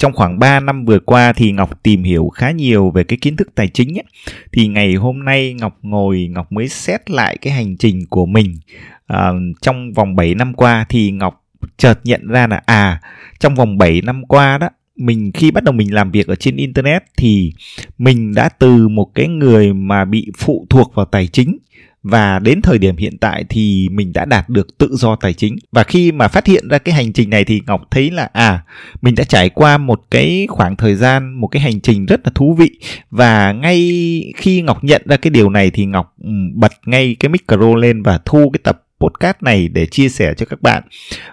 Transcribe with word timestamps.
trong 0.00 0.12
khoảng 0.12 0.38
3 0.38 0.60
năm 0.60 0.84
vừa 0.84 0.98
qua 0.98 1.32
thì 1.32 1.52
Ngọc 1.52 1.82
tìm 1.82 2.02
hiểu 2.02 2.28
khá 2.28 2.50
nhiều 2.50 2.90
về 2.90 3.04
cái 3.04 3.18
kiến 3.20 3.36
thức 3.36 3.48
tài 3.54 3.68
chính 3.68 3.98
ấy. 3.98 4.04
Thì 4.52 4.66
ngày 4.66 4.94
hôm 4.94 5.24
nay 5.24 5.54
Ngọc 5.54 5.78
ngồi 5.82 6.28
Ngọc 6.30 6.52
mới 6.52 6.68
xét 6.68 7.10
lại 7.10 7.36
cái 7.40 7.52
hành 7.52 7.76
trình 7.76 8.06
của 8.06 8.26
mình 8.26 8.56
à, 9.06 9.30
trong 9.60 9.92
vòng 9.92 10.16
7 10.16 10.34
năm 10.34 10.54
qua 10.54 10.86
thì 10.88 11.10
Ngọc 11.10 11.44
chợt 11.76 12.00
nhận 12.04 12.26
ra 12.26 12.46
là 12.46 12.62
à 12.66 13.00
trong 13.40 13.54
vòng 13.54 13.78
7 13.78 14.02
năm 14.02 14.24
qua 14.26 14.58
đó 14.58 14.68
mình 14.96 15.32
khi 15.34 15.50
bắt 15.50 15.64
đầu 15.64 15.72
mình 15.72 15.94
làm 15.94 16.10
việc 16.10 16.26
ở 16.26 16.34
trên 16.34 16.56
internet 16.56 17.02
thì 17.16 17.52
mình 17.98 18.34
đã 18.34 18.48
từ 18.48 18.88
một 18.88 19.14
cái 19.14 19.28
người 19.28 19.72
mà 19.72 20.04
bị 20.04 20.26
phụ 20.38 20.66
thuộc 20.70 20.94
vào 20.94 21.06
tài 21.06 21.26
chính 21.26 21.58
và 22.02 22.38
đến 22.38 22.62
thời 22.62 22.78
điểm 22.78 22.96
hiện 22.96 23.18
tại 23.18 23.44
thì 23.48 23.88
mình 23.90 24.12
đã 24.12 24.24
đạt 24.24 24.48
được 24.48 24.78
tự 24.78 24.88
do 24.92 25.16
tài 25.16 25.32
chính. 25.32 25.56
Và 25.72 25.84
khi 25.84 26.12
mà 26.12 26.28
phát 26.28 26.46
hiện 26.46 26.68
ra 26.68 26.78
cái 26.78 26.94
hành 26.94 27.12
trình 27.12 27.30
này 27.30 27.44
thì 27.44 27.60
ngọc 27.66 27.82
thấy 27.90 28.10
là 28.10 28.28
à 28.32 28.64
mình 29.02 29.14
đã 29.14 29.24
trải 29.24 29.48
qua 29.48 29.78
một 29.78 30.00
cái 30.10 30.46
khoảng 30.50 30.76
thời 30.76 30.94
gian, 30.94 31.40
một 31.40 31.48
cái 31.48 31.62
hành 31.62 31.80
trình 31.80 32.06
rất 32.06 32.20
là 32.24 32.32
thú 32.34 32.54
vị. 32.54 32.70
Và 33.10 33.52
ngay 33.52 34.32
khi 34.36 34.62
ngọc 34.62 34.84
nhận 34.84 35.02
ra 35.04 35.16
cái 35.16 35.30
điều 35.30 35.50
này 35.50 35.70
thì 35.70 35.86
ngọc 35.86 36.14
ừ, 36.22 36.30
bật 36.54 36.72
ngay 36.86 37.16
cái 37.20 37.28
micro 37.28 37.74
lên 37.74 38.02
và 38.02 38.20
thu 38.24 38.50
cái 38.52 38.60
tập 38.64 38.82
podcast 39.00 39.36
này 39.40 39.68
để 39.68 39.86
chia 39.86 40.08
sẻ 40.08 40.34
cho 40.36 40.46
các 40.46 40.62
bạn. 40.62 40.82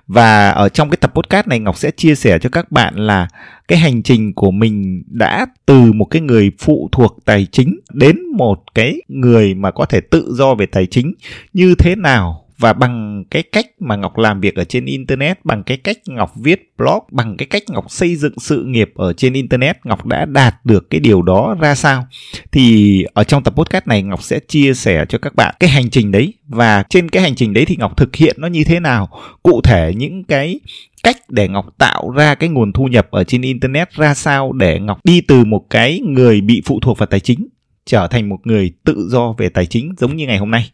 Và 0.07 0.49
ở 0.49 0.69
trong 0.69 0.89
cái 0.89 0.97
tập 1.01 1.11
podcast 1.15 1.47
này, 1.47 1.59
Ngọc 1.59 1.77
sẽ 1.77 1.91
chia 1.91 2.15
sẻ 2.15 2.39
cho 2.39 2.49
các 2.49 2.71
bạn 2.71 2.95
là 2.95 3.27
cái 3.67 3.77
hành 3.77 4.03
trình 4.03 4.33
của 4.33 4.51
mình 4.51 5.03
đã 5.07 5.45
từ 5.65 5.91
một 5.93 6.05
cái 6.05 6.21
người 6.21 6.51
phụ 6.59 6.89
thuộc 6.91 7.17
tài 7.25 7.47
chính 7.51 7.79
đến 7.93 8.17
một 8.37 8.63
cái 8.75 9.01
người 9.07 9.53
mà 9.53 9.71
có 9.71 9.85
thể 9.85 10.01
tự 10.01 10.33
do 10.33 10.55
về 10.55 10.65
tài 10.65 10.85
chính 10.85 11.13
như 11.53 11.75
thế 11.75 11.95
nào 11.95 12.46
và 12.59 12.73
bằng 12.73 13.23
cái 13.29 13.43
cách 13.43 13.65
mà 13.79 13.95
Ngọc 13.95 14.17
làm 14.17 14.41
việc 14.41 14.55
ở 14.55 14.63
trên 14.63 14.85
internet, 14.85 15.45
bằng 15.45 15.63
cái 15.63 15.77
cách 15.77 15.97
Ngọc 16.05 16.31
viết 16.35 16.73
blog, 16.77 17.03
bằng 17.11 17.37
cái 17.37 17.45
cách 17.45 17.63
Ngọc 17.69 17.85
xây 17.91 18.15
dựng 18.15 18.39
sự 18.39 18.63
nghiệp 18.63 18.91
ở 18.95 19.13
trên 19.13 19.33
internet, 19.33 19.85
Ngọc 19.85 20.05
đã 20.05 20.25
đạt 20.25 20.65
được 20.65 20.89
cái 20.89 20.99
điều 20.99 21.21
đó 21.21 21.55
ra 21.59 21.75
sao? 21.75 22.07
Thì 22.51 23.03
ở 23.13 23.23
trong 23.23 23.43
tập 23.43 23.53
podcast 23.55 23.87
này 23.87 24.03
Ngọc 24.03 24.23
sẽ 24.23 24.39
chia 24.39 24.73
sẻ 24.73 25.05
cho 25.09 25.17
các 25.17 25.35
bạn 25.35 25.55
cái 25.59 25.69
hành 25.69 25.89
trình 25.89 26.11
đấy 26.11 26.33
và 26.47 26.83
trên 26.89 27.09
cái 27.09 27.23
hành 27.23 27.35
trình 27.35 27.53
đấy 27.53 27.65
thì 27.65 27.75
Ngọc 27.75 27.97
thực 27.97 28.15
hiện 28.15 28.35
nó 28.39 28.47
như 28.47 28.63
thế 28.63 28.79
nào? 28.79 29.09
Cụ 29.43 29.61
thể 29.63 29.93
những 29.95 30.23
cái 30.23 30.59
cách 31.03 31.17
để 31.29 31.47
Ngọc 31.47 31.65
tạo 31.77 32.09
ra 32.15 32.35
cái 32.35 32.49
nguồn 32.49 32.73
thu 32.73 32.85
nhập 32.85 33.07
ở 33.11 33.23
trên 33.23 33.41
internet 33.41 33.93
ra 33.93 34.13
sao 34.13 34.51
để 34.51 34.79
Ngọc 34.79 34.99
đi 35.03 35.21
từ 35.21 35.45
một 35.45 35.65
cái 35.69 35.99
người 35.99 36.41
bị 36.41 36.61
phụ 36.65 36.79
thuộc 36.79 36.97
vào 36.97 37.07
tài 37.07 37.19
chính 37.19 37.47
trở 37.85 38.07
thành 38.07 38.29
một 38.29 38.37
người 38.43 38.71
tự 38.85 39.07
do 39.11 39.33
về 39.37 39.49
tài 39.49 39.65
chính 39.65 39.93
giống 39.97 40.15
như 40.15 40.27
ngày 40.27 40.37
hôm 40.37 40.51
nay. 40.51 40.71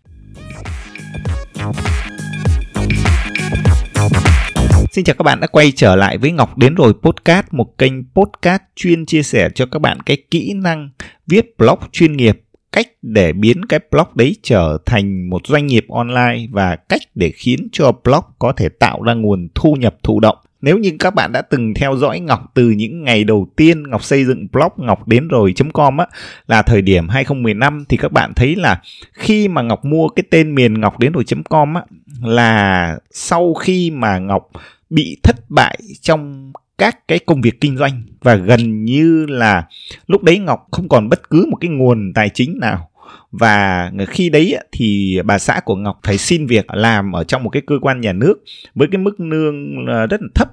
Xin 4.93 5.05
chào 5.05 5.15
các 5.19 5.23
bạn 5.23 5.39
đã 5.39 5.47
quay 5.47 5.71
trở 5.71 5.95
lại 5.95 6.17
với 6.17 6.31
Ngọc 6.31 6.57
Đến 6.57 6.75
Rồi 6.75 6.93
Podcast, 7.01 7.45
một 7.51 7.77
kênh 7.77 7.93
podcast 8.13 8.61
chuyên 8.75 9.05
chia 9.05 9.23
sẻ 9.23 9.49
cho 9.55 9.65
các 9.65 9.79
bạn 9.79 9.99
cái 9.99 10.17
kỹ 10.31 10.53
năng 10.53 10.89
viết 11.27 11.57
blog 11.57 11.79
chuyên 11.91 12.17
nghiệp, 12.17 12.41
cách 12.71 12.87
để 13.01 13.33
biến 13.33 13.65
cái 13.65 13.79
blog 13.91 14.07
đấy 14.15 14.35
trở 14.43 14.77
thành 14.85 15.29
một 15.29 15.47
doanh 15.47 15.67
nghiệp 15.67 15.85
online 15.89 16.47
và 16.51 16.75
cách 16.75 17.01
để 17.15 17.31
khiến 17.35 17.67
cho 17.71 17.91
blog 18.03 18.23
có 18.39 18.51
thể 18.51 18.69
tạo 18.69 19.01
ra 19.03 19.13
nguồn 19.13 19.47
thu 19.55 19.73
nhập 19.73 19.95
thụ 20.03 20.19
động. 20.19 20.37
Nếu 20.61 20.77
như 20.77 20.91
các 20.99 21.15
bạn 21.15 21.31
đã 21.31 21.41
từng 21.41 21.73
theo 21.73 21.97
dõi 21.97 22.19
Ngọc 22.19 22.51
từ 22.53 22.69
những 22.69 23.03
ngày 23.03 23.23
đầu 23.23 23.47
tiên 23.55 23.83
Ngọc 23.89 24.03
xây 24.03 24.25
dựng 24.25 24.47
blog 24.51 24.71
ngọc 24.77 25.07
đến 25.07 25.27
rồi.com 25.27 25.97
á 25.97 26.05
là 26.47 26.61
thời 26.61 26.81
điểm 26.81 27.09
2015 27.09 27.85
thì 27.89 27.97
các 27.97 28.11
bạn 28.11 28.33
thấy 28.33 28.55
là 28.55 28.81
khi 29.13 29.47
mà 29.47 29.61
Ngọc 29.61 29.85
mua 29.85 30.07
cái 30.07 30.23
tên 30.29 30.55
miền 30.55 30.81
ngọc 30.81 30.99
đến 30.99 31.11
rồi.com 31.11 31.73
á 31.73 31.81
là 32.21 32.97
sau 33.11 33.53
khi 33.53 33.91
mà 33.91 34.17
Ngọc 34.19 34.49
bị 34.93 35.17
thất 35.23 35.35
bại 35.49 35.79
trong 36.01 36.51
các 36.77 37.07
cái 37.07 37.19
công 37.19 37.41
việc 37.41 37.61
kinh 37.61 37.77
doanh. 37.77 38.03
Và 38.21 38.35
gần 38.35 38.85
như 38.85 39.25
là 39.29 39.67
lúc 40.07 40.23
đấy 40.23 40.39
Ngọc 40.39 40.67
không 40.71 40.89
còn 40.89 41.09
bất 41.09 41.29
cứ 41.29 41.47
một 41.51 41.57
cái 41.61 41.69
nguồn 41.69 42.13
tài 42.15 42.29
chính 42.29 42.59
nào. 42.59 42.89
Và 43.31 43.91
khi 44.07 44.29
đấy 44.29 44.57
thì 44.71 45.19
bà 45.25 45.39
xã 45.39 45.59
của 45.65 45.75
Ngọc 45.75 45.99
phải 46.03 46.17
xin 46.17 46.47
việc 46.47 46.65
làm 46.73 47.11
ở 47.11 47.23
trong 47.23 47.43
một 47.43 47.49
cái 47.49 47.61
cơ 47.67 47.75
quan 47.81 48.01
nhà 48.01 48.13
nước 48.13 48.43
với 48.75 48.87
cái 48.91 48.97
mức 48.97 49.19
lương 49.19 49.85
ờ, 49.87 50.07
rất 50.07 50.21
là 50.21 50.27
thấp. 50.35 50.47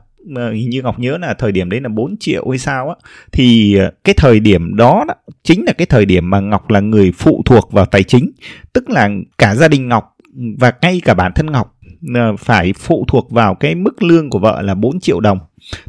Hình 0.53 0.71
như 0.71 0.83
Ngọc 0.83 0.99
nhớ 0.99 1.19
là 1.19 1.35
thời 1.35 1.53
điểm 1.53 1.71
đấy 1.71 1.81
là 1.81 1.89
4 1.89 2.17
triệu 2.21 2.49
hay 2.49 2.59
sao 2.59 2.89
á. 2.89 2.95
Thì 3.33 3.77
ờ, 3.77 3.93
cái 4.05 4.15
thời 4.19 4.41
điểm 4.41 4.77
đó, 4.77 5.05
đó 5.09 5.15
chính 5.43 5.65
là 5.65 5.73
cái 5.73 5.87
thời 5.87 6.05
điểm 6.05 6.31
mà 6.31 6.41
Ngọc 6.41 6.71
là 6.71 6.81
người 6.81 7.13
phụ 7.13 7.43
thuộc 7.47 7.73
vào 7.73 7.87
tài 7.87 8.03
chính. 8.03 8.31
Tức 8.73 8.91
là 8.91 9.09
cả 9.39 9.55
gia 9.55 9.69
đình 9.69 9.89
Ngọc 9.89 10.17
và 10.59 10.73
ngay 10.83 11.01
cả 11.05 11.15
bản 11.15 11.33
thân 11.35 11.47
Ngọc 11.53 11.77
Ờ, 12.15 12.37
phải 12.37 12.73
phụ 12.73 13.05
thuộc 13.09 13.31
vào 13.31 13.55
cái 13.55 13.75
mức 13.75 14.03
lương 14.03 14.31
của 14.31 14.39
vợ 14.39 14.63
là 14.63 14.75
4 14.75 15.01
triệu 15.01 15.21
đồng. 15.21 15.39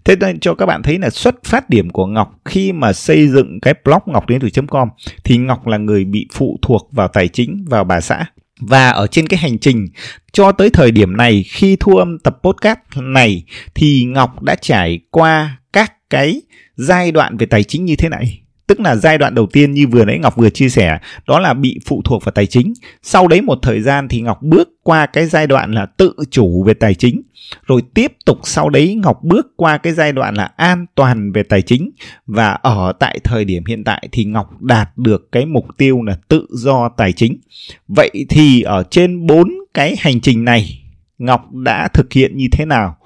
Thế 0.03 0.15
nên 0.15 0.39
cho 0.39 0.53
các 0.53 0.65
bạn 0.65 0.83
thấy 0.83 0.99
là 0.99 1.09
xuất 1.09 1.35
phát 1.43 1.69
điểm 1.69 1.89
của 1.89 2.05
Ngọc 2.05 2.39
khi 2.45 2.71
mà 2.71 2.93
xây 2.93 3.27
dựng 3.27 3.59
cái 3.59 3.73
blog 3.85 3.99
ngọc 4.05 4.27
đến 4.27 4.41
từ.com 4.41 4.89
thì 5.23 5.37
Ngọc 5.37 5.67
là 5.67 5.77
người 5.77 6.05
bị 6.05 6.27
phụ 6.33 6.59
thuộc 6.61 6.89
vào 6.91 7.07
tài 7.07 7.27
chính, 7.27 7.65
vào 7.69 7.83
bà 7.83 8.01
xã. 8.01 8.25
Và 8.61 8.89
ở 8.89 9.07
trên 9.07 9.27
cái 9.27 9.37
hành 9.39 9.59
trình 9.59 9.87
cho 10.31 10.51
tới 10.51 10.69
thời 10.69 10.91
điểm 10.91 11.17
này 11.17 11.43
khi 11.47 11.77
thu 11.79 11.97
âm 11.97 12.19
tập 12.19 12.37
podcast 12.43 12.79
này 12.95 13.43
thì 13.75 14.03
Ngọc 14.03 14.41
đã 14.41 14.55
trải 14.55 14.99
qua 15.11 15.57
các 15.73 15.93
cái 16.09 16.41
giai 16.75 17.11
đoạn 17.11 17.37
về 17.37 17.45
tài 17.45 17.63
chính 17.63 17.85
như 17.85 17.95
thế 17.95 18.09
này 18.09 18.40
tức 18.71 18.79
là 18.79 18.95
giai 18.95 19.17
đoạn 19.17 19.35
đầu 19.35 19.47
tiên 19.47 19.73
như 19.73 19.87
vừa 19.87 20.05
nãy 20.05 20.19
Ngọc 20.19 20.35
vừa 20.35 20.49
chia 20.49 20.69
sẻ, 20.69 20.99
đó 21.27 21.39
là 21.39 21.53
bị 21.53 21.79
phụ 21.85 22.01
thuộc 22.05 22.25
vào 22.25 22.31
tài 22.31 22.45
chính. 22.45 22.73
Sau 23.03 23.27
đấy 23.27 23.41
một 23.41 23.59
thời 23.61 23.81
gian 23.81 24.07
thì 24.07 24.21
Ngọc 24.21 24.41
bước 24.41 24.69
qua 24.83 25.05
cái 25.05 25.25
giai 25.25 25.47
đoạn 25.47 25.71
là 25.71 25.85
tự 25.85 26.13
chủ 26.31 26.63
về 26.63 26.73
tài 26.73 26.93
chính. 26.93 27.21
Rồi 27.67 27.81
tiếp 27.93 28.11
tục 28.25 28.39
sau 28.43 28.69
đấy 28.69 28.95
Ngọc 28.95 29.19
bước 29.23 29.47
qua 29.55 29.77
cái 29.77 29.93
giai 29.93 30.11
đoạn 30.11 30.35
là 30.35 30.51
an 30.55 30.85
toàn 30.95 31.31
về 31.31 31.43
tài 31.43 31.61
chính. 31.61 31.91
Và 32.25 32.51
ở 32.51 32.93
tại 32.99 33.19
thời 33.23 33.45
điểm 33.45 33.65
hiện 33.65 33.83
tại 33.83 34.07
thì 34.11 34.25
Ngọc 34.25 34.61
đạt 34.61 34.97
được 34.97 35.31
cái 35.31 35.45
mục 35.45 35.65
tiêu 35.77 36.01
là 36.03 36.17
tự 36.27 36.47
do 36.49 36.89
tài 36.97 37.13
chính. 37.13 37.37
Vậy 37.87 38.11
thì 38.29 38.61
ở 38.61 38.83
trên 38.91 39.27
bốn 39.27 39.53
cái 39.73 39.95
hành 39.99 40.19
trình 40.21 40.45
này, 40.45 40.83
Ngọc 41.17 41.53
đã 41.53 41.87
thực 41.87 42.13
hiện 42.13 42.37
như 42.37 42.47
thế 42.51 42.65
nào? 42.65 42.97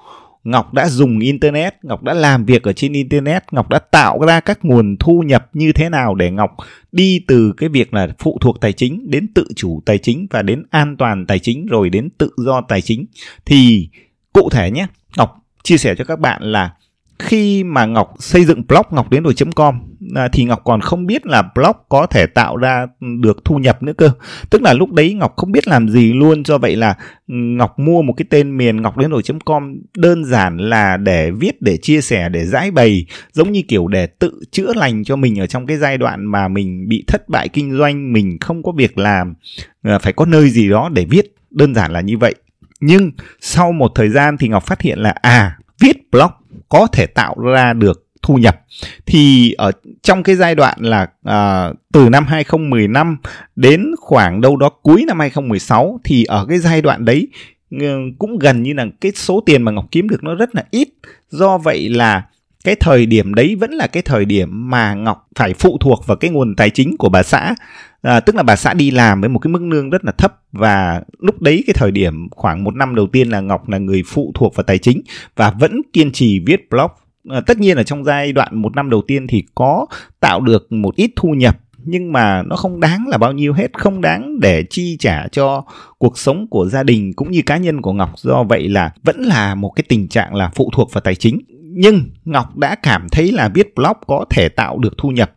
Ngọc 0.46 0.74
đã 0.74 0.88
dùng 0.88 1.18
internet, 1.18 1.74
Ngọc 1.82 2.02
đã 2.02 2.14
làm 2.14 2.44
việc 2.44 2.62
ở 2.62 2.72
trên 2.72 2.92
internet, 2.92 3.44
Ngọc 3.52 3.68
đã 3.68 3.78
tạo 3.78 4.20
ra 4.26 4.40
các 4.40 4.64
nguồn 4.64 4.96
thu 5.00 5.22
nhập 5.26 5.48
như 5.52 5.72
thế 5.72 5.88
nào 5.88 6.14
để 6.14 6.30
Ngọc 6.30 6.50
đi 6.92 7.24
từ 7.28 7.52
cái 7.56 7.68
việc 7.68 7.94
là 7.94 8.08
phụ 8.18 8.38
thuộc 8.40 8.60
tài 8.60 8.72
chính 8.72 9.10
đến 9.10 9.28
tự 9.34 9.44
chủ 9.56 9.82
tài 9.86 9.98
chính 9.98 10.26
và 10.30 10.42
đến 10.42 10.64
an 10.70 10.96
toàn 10.96 11.26
tài 11.26 11.38
chính 11.38 11.66
rồi 11.66 11.90
đến 11.90 12.08
tự 12.18 12.30
do 12.36 12.60
tài 12.68 12.82
chính. 12.82 13.06
Thì 13.44 13.88
cụ 14.32 14.48
thể 14.50 14.70
nhé, 14.70 14.86
Ngọc 15.16 15.36
chia 15.62 15.78
sẻ 15.78 15.94
cho 15.98 16.04
các 16.04 16.20
bạn 16.20 16.42
là 16.42 16.70
khi 17.18 17.64
mà 17.64 17.86
Ngọc 17.86 18.14
xây 18.18 18.44
dựng 18.44 18.66
blog 18.68 18.82
ngọc 18.90 19.10
đến 19.10 19.22
rồi.com 19.22 19.78
à, 20.14 20.28
thì 20.32 20.44
Ngọc 20.44 20.60
còn 20.64 20.80
không 20.80 21.06
biết 21.06 21.26
là 21.26 21.42
blog 21.54 21.76
có 21.88 22.06
thể 22.06 22.26
tạo 22.26 22.56
ra 22.56 22.86
được 23.20 23.44
thu 23.44 23.56
nhập 23.56 23.82
nữa 23.82 23.92
cơ. 23.92 24.10
Tức 24.50 24.62
là 24.62 24.72
lúc 24.72 24.92
đấy 24.92 25.14
Ngọc 25.14 25.34
không 25.36 25.52
biết 25.52 25.68
làm 25.68 25.88
gì 25.88 26.12
luôn 26.12 26.44
do 26.44 26.58
vậy 26.58 26.76
là 26.76 26.94
Ngọc 27.26 27.78
mua 27.78 28.02
một 28.02 28.12
cái 28.16 28.26
tên 28.30 28.56
miền 28.56 28.82
ngọc 28.82 28.96
đến 28.96 29.10
rồi.com 29.10 29.76
đơn 29.96 30.24
giản 30.24 30.56
là 30.56 30.96
để 30.96 31.30
viết 31.30 31.62
để 31.62 31.76
chia 31.76 32.00
sẻ 32.00 32.28
để 32.28 32.44
giải 32.44 32.70
bày 32.70 33.06
giống 33.32 33.52
như 33.52 33.62
kiểu 33.68 33.88
để 33.88 34.06
tự 34.06 34.32
chữa 34.50 34.72
lành 34.74 35.04
cho 35.04 35.16
mình 35.16 35.40
ở 35.40 35.46
trong 35.46 35.66
cái 35.66 35.76
giai 35.76 35.98
đoạn 35.98 36.24
mà 36.26 36.48
mình 36.48 36.88
bị 36.88 37.04
thất 37.06 37.28
bại 37.28 37.48
kinh 37.48 37.76
doanh, 37.76 38.12
mình 38.12 38.38
không 38.40 38.62
có 38.62 38.72
việc 38.72 38.98
làm, 38.98 39.34
à, 39.82 39.98
phải 39.98 40.12
có 40.12 40.26
nơi 40.26 40.50
gì 40.50 40.68
đó 40.68 40.90
để 40.92 41.04
viết, 41.04 41.34
đơn 41.50 41.74
giản 41.74 41.92
là 41.92 42.00
như 42.00 42.18
vậy. 42.18 42.34
Nhưng 42.80 43.10
sau 43.40 43.72
một 43.72 43.92
thời 43.94 44.08
gian 44.08 44.36
thì 44.36 44.48
Ngọc 44.48 44.66
phát 44.66 44.80
hiện 44.80 44.98
là 44.98 45.10
à 45.10 45.58
viết 45.80 46.10
blog 46.10 46.30
có 46.68 46.86
thể 46.92 47.06
tạo 47.06 47.34
ra 47.38 47.72
được 47.72 48.06
thu 48.22 48.34
nhập. 48.34 48.60
Thì 49.06 49.52
ở 49.52 49.72
trong 50.02 50.22
cái 50.22 50.36
giai 50.36 50.54
đoạn 50.54 50.78
là 50.80 51.06
à, 51.24 51.72
từ 51.92 52.08
năm 52.08 52.26
2015 52.26 53.16
đến 53.56 53.94
khoảng 53.98 54.40
đâu 54.40 54.56
đó 54.56 54.68
cuối 54.68 55.04
năm 55.06 55.20
2016 55.20 56.00
thì 56.04 56.24
ở 56.24 56.46
cái 56.48 56.58
giai 56.58 56.82
đoạn 56.82 57.04
đấy 57.04 57.28
ừ, 57.70 57.86
cũng 58.18 58.38
gần 58.38 58.62
như 58.62 58.72
là 58.72 58.86
cái 59.00 59.12
số 59.14 59.42
tiền 59.46 59.62
mà 59.62 59.72
Ngọc 59.72 59.84
kiếm 59.90 60.08
được 60.08 60.24
nó 60.24 60.34
rất 60.34 60.54
là 60.54 60.64
ít. 60.70 60.88
Do 61.30 61.58
vậy 61.58 61.88
là 61.88 62.22
cái 62.66 62.76
thời 62.76 63.06
điểm 63.06 63.34
đấy 63.34 63.56
vẫn 63.56 63.70
là 63.70 63.86
cái 63.86 64.02
thời 64.02 64.24
điểm 64.24 64.70
mà 64.70 64.94
Ngọc 64.94 65.28
phải 65.34 65.54
phụ 65.54 65.78
thuộc 65.80 66.06
vào 66.06 66.16
cái 66.16 66.30
nguồn 66.30 66.56
tài 66.56 66.70
chính 66.70 66.96
của 66.96 67.08
bà 67.08 67.22
xã. 67.22 67.54
À, 68.02 68.20
tức 68.20 68.36
là 68.36 68.42
bà 68.42 68.56
xã 68.56 68.74
đi 68.74 68.90
làm 68.90 69.20
với 69.20 69.28
một 69.28 69.38
cái 69.38 69.48
mức 69.48 69.62
lương 69.62 69.90
rất 69.90 70.04
là 70.04 70.12
thấp 70.12 70.40
và 70.52 71.02
lúc 71.18 71.42
đấy 71.42 71.64
cái 71.66 71.74
thời 71.74 71.90
điểm 71.90 72.28
khoảng 72.30 72.64
một 72.64 72.74
năm 72.74 72.94
đầu 72.94 73.06
tiên 73.06 73.28
là 73.28 73.40
Ngọc 73.40 73.68
là 73.68 73.78
người 73.78 74.02
phụ 74.06 74.32
thuộc 74.34 74.54
vào 74.54 74.64
tài 74.64 74.78
chính 74.78 75.02
và 75.36 75.50
vẫn 75.50 75.80
kiên 75.92 76.12
trì 76.12 76.40
viết 76.46 76.70
blog. 76.70 76.90
À, 77.30 77.40
tất 77.46 77.58
nhiên 77.58 77.76
là 77.76 77.82
trong 77.82 78.04
giai 78.04 78.32
đoạn 78.32 78.62
một 78.62 78.76
năm 78.76 78.90
đầu 78.90 79.02
tiên 79.06 79.26
thì 79.26 79.44
có 79.54 79.86
tạo 80.20 80.40
được 80.40 80.72
một 80.72 80.96
ít 80.96 81.10
thu 81.16 81.28
nhập 81.28 81.56
nhưng 81.86 82.12
mà 82.12 82.42
nó 82.42 82.56
không 82.56 82.80
đáng 82.80 83.04
là 83.08 83.18
bao 83.18 83.32
nhiêu 83.32 83.52
hết 83.52 83.72
không 83.72 84.00
đáng 84.00 84.40
để 84.40 84.64
chi 84.70 84.96
trả 85.00 85.28
cho 85.32 85.64
cuộc 85.98 86.18
sống 86.18 86.46
của 86.50 86.66
gia 86.66 86.82
đình 86.82 87.12
cũng 87.16 87.30
như 87.30 87.42
cá 87.46 87.56
nhân 87.56 87.82
của 87.82 87.92
ngọc. 87.92 88.10
Do 88.16 88.42
vậy 88.42 88.68
là 88.68 88.90
vẫn 89.02 89.20
là 89.20 89.54
một 89.54 89.72
cái 89.76 89.84
tình 89.88 90.08
trạng 90.08 90.34
là 90.34 90.50
phụ 90.54 90.70
thuộc 90.74 90.92
vào 90.92 91.00
tài 91.00 91.14
chính 91.14 91.38
nhưng 91.78 92.10
Ngọc 92.24 92.56
đã 92.56 92.74
cảm 92.74 93.06
thấy 93.12 93.32
là 93.32 93.48
viết 93.48 93.74
blog 93.74 93.96
có 94.06 94.24
thể 94.30 94.48
tạo 94.48 94.78
được 94.78 94.94
thu 94.98 95.08
nhập. 95.08 95.32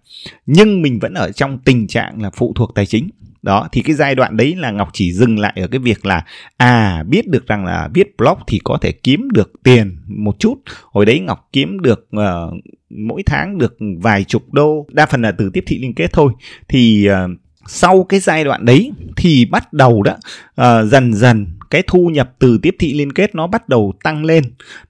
Nhưng 0.45 0.81
mình 0.81 0.99
vẫn 0.99 1.13
ở 1.13 1.31
trong 1.31 1.57
tình 1.65 1.87
trạng 1.87 2.21
là 2.21 2.29
phụ 2.29 2.53
thuộc 2.55 2.75
tài 2.75 2.85
chính. 2.85 3.09
Đó 3.41 3.67
thì 3.71 3.81
cái 3.81 3.95
giai 3.95 4.15
đoạn 4.15 4.37
đấy 4.37 4.55
là 4.55 4.71
ngọc 4.71 4.89
chỉ 4.93 5.13
dừng 5.13 5.39
lại 5.39 5.53
ở 5.55 5.67
cái 5.67 5.79
việc 5.79 6.05
là 6.05 6.25
à 6.57 7.03
biết 7.07 7.27
được 7.27 7.47
rằng 7.47 7.65
là 7.65 7.89
viết 7.93 8.17
blog 8.17 8.37
thì 8.47 8.59
có 8.63 8.77
thể 8.81 8.91
kiếm 8.91 9.27
được 9.33 9.51
tiền 9.63 9.97
một 10.07 10.35
chút. 10.39 10.55
Hồi 10.91 11.05
đấy 11.05 11.19
ngọc 11.19 11.49
kiếm 11.53 11.79
được 11.79 12.09
uh, 12.15 12.53
mỗi 12.89 13.23
tháng 13.25 13.57
được 13.57 13.77
vài 14.01 14.23
chục 14.23 14.53
đô. 14.53 14.85
Đa 14.91 15.05
phần 15.05 15.21
là 15.21 15.31
từ 15.31 15.49
tiếp 15.53 15.63
thị 15.67 15.79
liên 15.79 15.93
kết 15.93 16.13
thôi. 16.13 16.33
Thì 16.67 17.09
uh, 17.09 17.39
sau 17.67 18.03
cái 18.03 18.19
giai 18.19 18.43
đoạn 18.43 18.65
đấy 18.65 18.91
thì 19.17 19.45
bắt 19.45 19.73
đầu 19.73 20.03
đó 20.03 20.15
uh, 20.61 20.91
dần 20.91 21.13
dần 21.13 21.47
cái 21.69 21.83
thu 21.87 22.07
nhập 22.07 22.33
từ 22.39 22.59
tiếp 22.61 22.75
thị 22.79 22.93
liên 22.93 23.13
kết 23.13 23.35
nó 23.35 23.47
bắt 23.47 23.69
đầu 23.69 23.93
tăng 24.03 24.25
lên. 24.25 24.43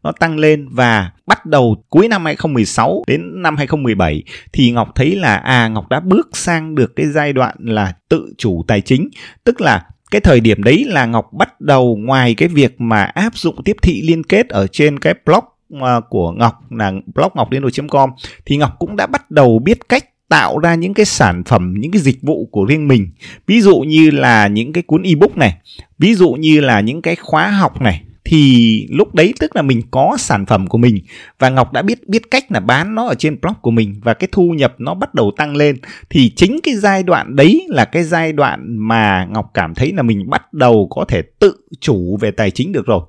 Nó 0.04 0.12
tăng 0.12 0.38
lên 0.38 0.68
và 0.72 1.12
bắt 1.28 1.46
đầu 1.46 1.84
cuối 1.90 2.08
năm 2.08 2.26
2016 2.26 3.04
đến 3.08 3.42
năm 3.42 3.58
2017 3.58 4.24
thì 4.54 4.72
Ngọc 4.72 4.92
thấy 4.96 5.16
là 5.16 5.36
à 5.36 5.68
Ngọc 5.68 5.90
đã 5.90 6.00
bước 6.00 6.30
sang 6.34 6.76
được 6.76 6.96
cái 6.96 7.06
giai 7.06 7.34
đoạn 7.34 7.56
là 7.60 7.94
tự 8.10 8.34
chủ 8.38 8.64
tài 8.68 8.82
chính. 8.82 9.10
Tức 9.44 9.62
là 9.62 9.86
cái 10.12 10.22
thời 10.22 10.40
điểm 10.40 10.64
đấy 10.64 10.86
là 10.88 11.06
Ngọc 11.06 11.34
bắt 11.34 11.62
đầu 11.62 11.98
ngoài 12.00 12.36
cái 12.36 12.50
việc 12.50 12.82
mà 12.82 13.04
áp 13.04 13.38
dụng 13.38 13.64
tiếp 13.64 13.78
thị 13.82 14.02
liên 14.08 14.24
kết 14.24 14.50
ở 14.50 14.68
trên 14.68 15.00
cái 15.00 15.14
blog 15.26 15.44
à, 15.82 16.00
của 16.10 16.32
Ngọc 16.32 16.72
là 16.72 16.92
blog 17.16 17.32
ngọc 17.36 17.50
com 17.90 18.10
thì 18.46 18.58
Ngọc 18.58 18.72
cũng 18.80 18.96
đã 18.96 19.08
bắt 19.08 19.32
đầu 19.32 19.60
biết 19.60 19.90
cách 19.90 20.06
tạo 20.30 20.58
ra 20.58 20.76
những 20.76 20.94
cái 20.94 21.06
sản 21.06 21.44
phẩm, 21.44 21.74
những 21.78 21.92
cái 21.92 22.02
dịch 22.02 22.22
vụ 22.22 22.50
của 22.52 22.66
riêng 22.66 22.88
mình. 22.88 23.10
Ví 23.48 23.62
dụ 23.62 23.80
như 23.80 24.12
là 24.12 24.48
những 24.48 24.74
cái 24.74 24.84
cuốn 24.84 25.04
ebook 25.04 25.38
này, 25.38 25.58
ví 26.00 26.16
dụ 26.16 26.32
như 26.32 26.60
là 26.60 26.82
những 26.82 27.02
cái 27.02 27.16
khóa 27.16 27.48
học 27.48 27.82
này, 27.82 28.04
thì 28.24 28.88
lúc 28.90 29.16
đấy 29.16 29.34
tức 29.40 29.56
là 29.56 29.62
mình 29.62 29.82
có 29.92 30.16
sản 30.20 30.46
phẩm 30.46 30.68
của 30.68 30.78
mình. 30.78 31.00
Và 31.40 31.50
Ngọc 31.50 31.74
đã 31.74 31.82
biết 31.82 32.08
biết 32.08 32.32
cách 32.32 32.52
là 32.52 32.60
bán 32.60 32.96
nó 32.96 33.08
ở 33.08 33.16
trên 33.16 33.42
blog 33.42 33.54
của 33.62 33.72
mình 33.72 33.96
và 34.04 34.14
cái 34.14 34.28
thu 34.32 34.50
nhập 34.50 34.76
nó 34.78 34.94
bắt 34.94 35.14
đầu 35.14 35.32
tăng 35.38 35.56
lên. 35.56 35.78
Thì 36.10 36.32
chính 36.36 36.60
cái 36.64 36.76
giai 36.76 37.04
đoạn 37.04 37.36
đấy 37.36 37.68
là 37.70 37.86
cái 37.86 38.04
giai 38.04 38.34
đoạn 38.34 38.78
mà 38.78 39.28
Ngọc 39.30 39.52
cảm 39.54 39.76
thấy 39.76 39.92
là 39.96 40.04
mình 40.04 40.30
bắt 40.30 40.54
đầu 40.54 40.88
có 40.90 41.06
thể 41.06 41.22
tự 41.40 41.56
chủ 41.80 42.18
về 42.22 42.32
tài 42.32 42.52
chính 42.52 42.72
được 42.72 42.86
rồi. 42.86 43.02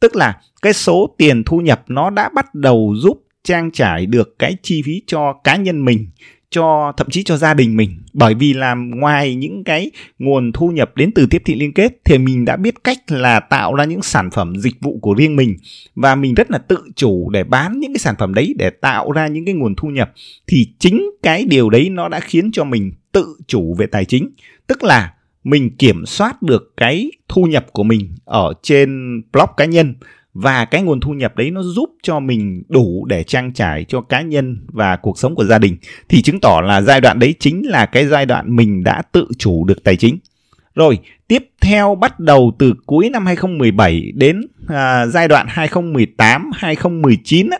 Tức 0.00 0.16
là 0.16 0.40
cái 0.62 0.72
số 0.72 1.14
tiền 1.18 1.44
thu 1.44 1.60
nhập 1.60 1.84
nó 1.88 2.10
đã 2.10 2.28
bắt 2.34 2.54
đầu 2.54 2.94
giúp 2.96 3.22
trang 3.44 3.70
trải 3.70 4.06
được 4.06 4.38
cái 4.38 4.56
chi 4.62 4.82
phí 4.82 5.02
cho 5.06 5.32
cá 5.44 5.56
nhân 5.56 5.84
mình 5.84 6.08
cho, 6.50 6.92
thậm 6.96 7.06
chí 7.10 7.22
cho 7.22 7.36
gia 7.36 7.54
đình 7.54 7.76
mình. 7.76 8.02
Bởi 8.12 8.34
vì 8.34 8.52
là 8.54 8.74
ngoài 8.74 9.34
những 9.34 9.64
cái 9.64 9.90
nguồn 10.18 10.52
thu 10.52 10.68
nhập 10.68 10.96
đến 10.96 11.12
từ 11.14 11.26
tiếp 11.26 11.42
thị 11.44 11.54
liên 11.54 11.72
kết 11.72 11.92
thì 12.04 12.18
mình 12.18 12.44
đã 12.44 12.56
biết 12.56 12.84
cách 12.84 12.98
là 13.08 13.40
tạo 13.40 13.74
ra 13.74 13.84
những 13.84 14.02
sản 14.02 14.30
phẩm 14.30 14.56
dịch 14.56 14.74
vụ 14.80 14.98
của 15.02 15.14
riêng 15.14 15.36
mình. 15.36 15.56
Và 15.94 16.14
mình 16.14 16.34
rất 16.34 16.50
là 16.50 16.58
tự 16.58 16.78
chủ 16.96 17.30
để 17.30 17.44
bán 17.44 17.80
những 17.80 17.92
cái 17.92 17.98
sản 17.98 18.14
phẩm 18.18 18.34
đấy 18.34 18.54
để 18.58 18.70
tạo 18.70 19.12
ra 19.12 19.26
những 19.26 19.44
cái 19.44 19.54
nguồn 19.54 19.74
thu 19.76 19.88
nhập. 19.88 20.12
Thì 20.46 20.66
chính 20.78 21.10
cái 21.22 21.44
điều 21.44 21.70
đấy 21.70 21.88
nó 21.88 22.08
đã 22.08 22.20
khiến 22.20 22.50
cho 22.52 22.64
mình 22.64 22.92
tự 23.12 23.36
chủ 23.46 23.74
về 23.78 23.86
tài 23.86 24.04
chính. 24.04 24.30
Tức 24.66 24.84
là 24.84 25.12
mình 25.44 25.76
kiểm 25.76 26.06
soát 26.06 26.42
được 26.42 26.72
cái 26.76 27.10
thu 27.28 27.44
nhập 27.44 27.66
của 27.72 27.82
mình 27.82 28.14
ở 28.24 28.52
trên 28.62 29.20
blog 29.32 29.48
cá 29.56 29.64
nhân 29.64 29.94
và 30.36 30.64
cái 30.64 30.82
nguồn 30.82 31.00
thu 31.00 31.12
nhập 31.12 31.36
đấy 31.36 31.50
nó 31.50 31.62
giúp 31.62 31.90
cho 32.02 32.20
mình 32.20 32.62
đủ 32.68 33.04
để 33.08 33.22
trang 33.22 33.52
trải 33.52 33.84
cho 33.88 34.00
cá 34.00 34.20
nhân 34.20 34.58
và 34.66 34.96
cuộc 34.96 35.18
sống 35.18 35.34
của 35.34 35.44
gia 35.44 35.58
đình 35.58 35.76
thì 36.08 36.22
chứng 36.22 36.40
tỏ 36.40 36.60
là 36.64 36.80
giai 36.80 37.00
đoạn 37.00 37.18
đấy 37.18 37.34
chính 37.40 37.62
là 37.66 37.86
cái 37.86 38.06
giai 38.06 38.26
đoạn 38.26 38.56
mình 38.56 38.84
đã 38.84 39.02
tự 39.12 39.28
chủ 39.38 39.64
được 39.64 39.84
tài 39.84 39.96
chính. 39.96 40.18
Rồi, 40.74 40.98
tiếp 41.28 41.50
theo 41.60 41.94
bắt 41.94 42.20
đầu 42.20 42.52
từ 42.58 42.74
cuối 42.86 43.10
năm 43.10 43.26
2017 43.26 44.12
đến 44.14 44.40
à, 44.68 45.06
giai 45.06 45.28
đoạn 45.28 45.46
2018 45.48 46.50
2019 46.54 47.50
á, 47.50 47.58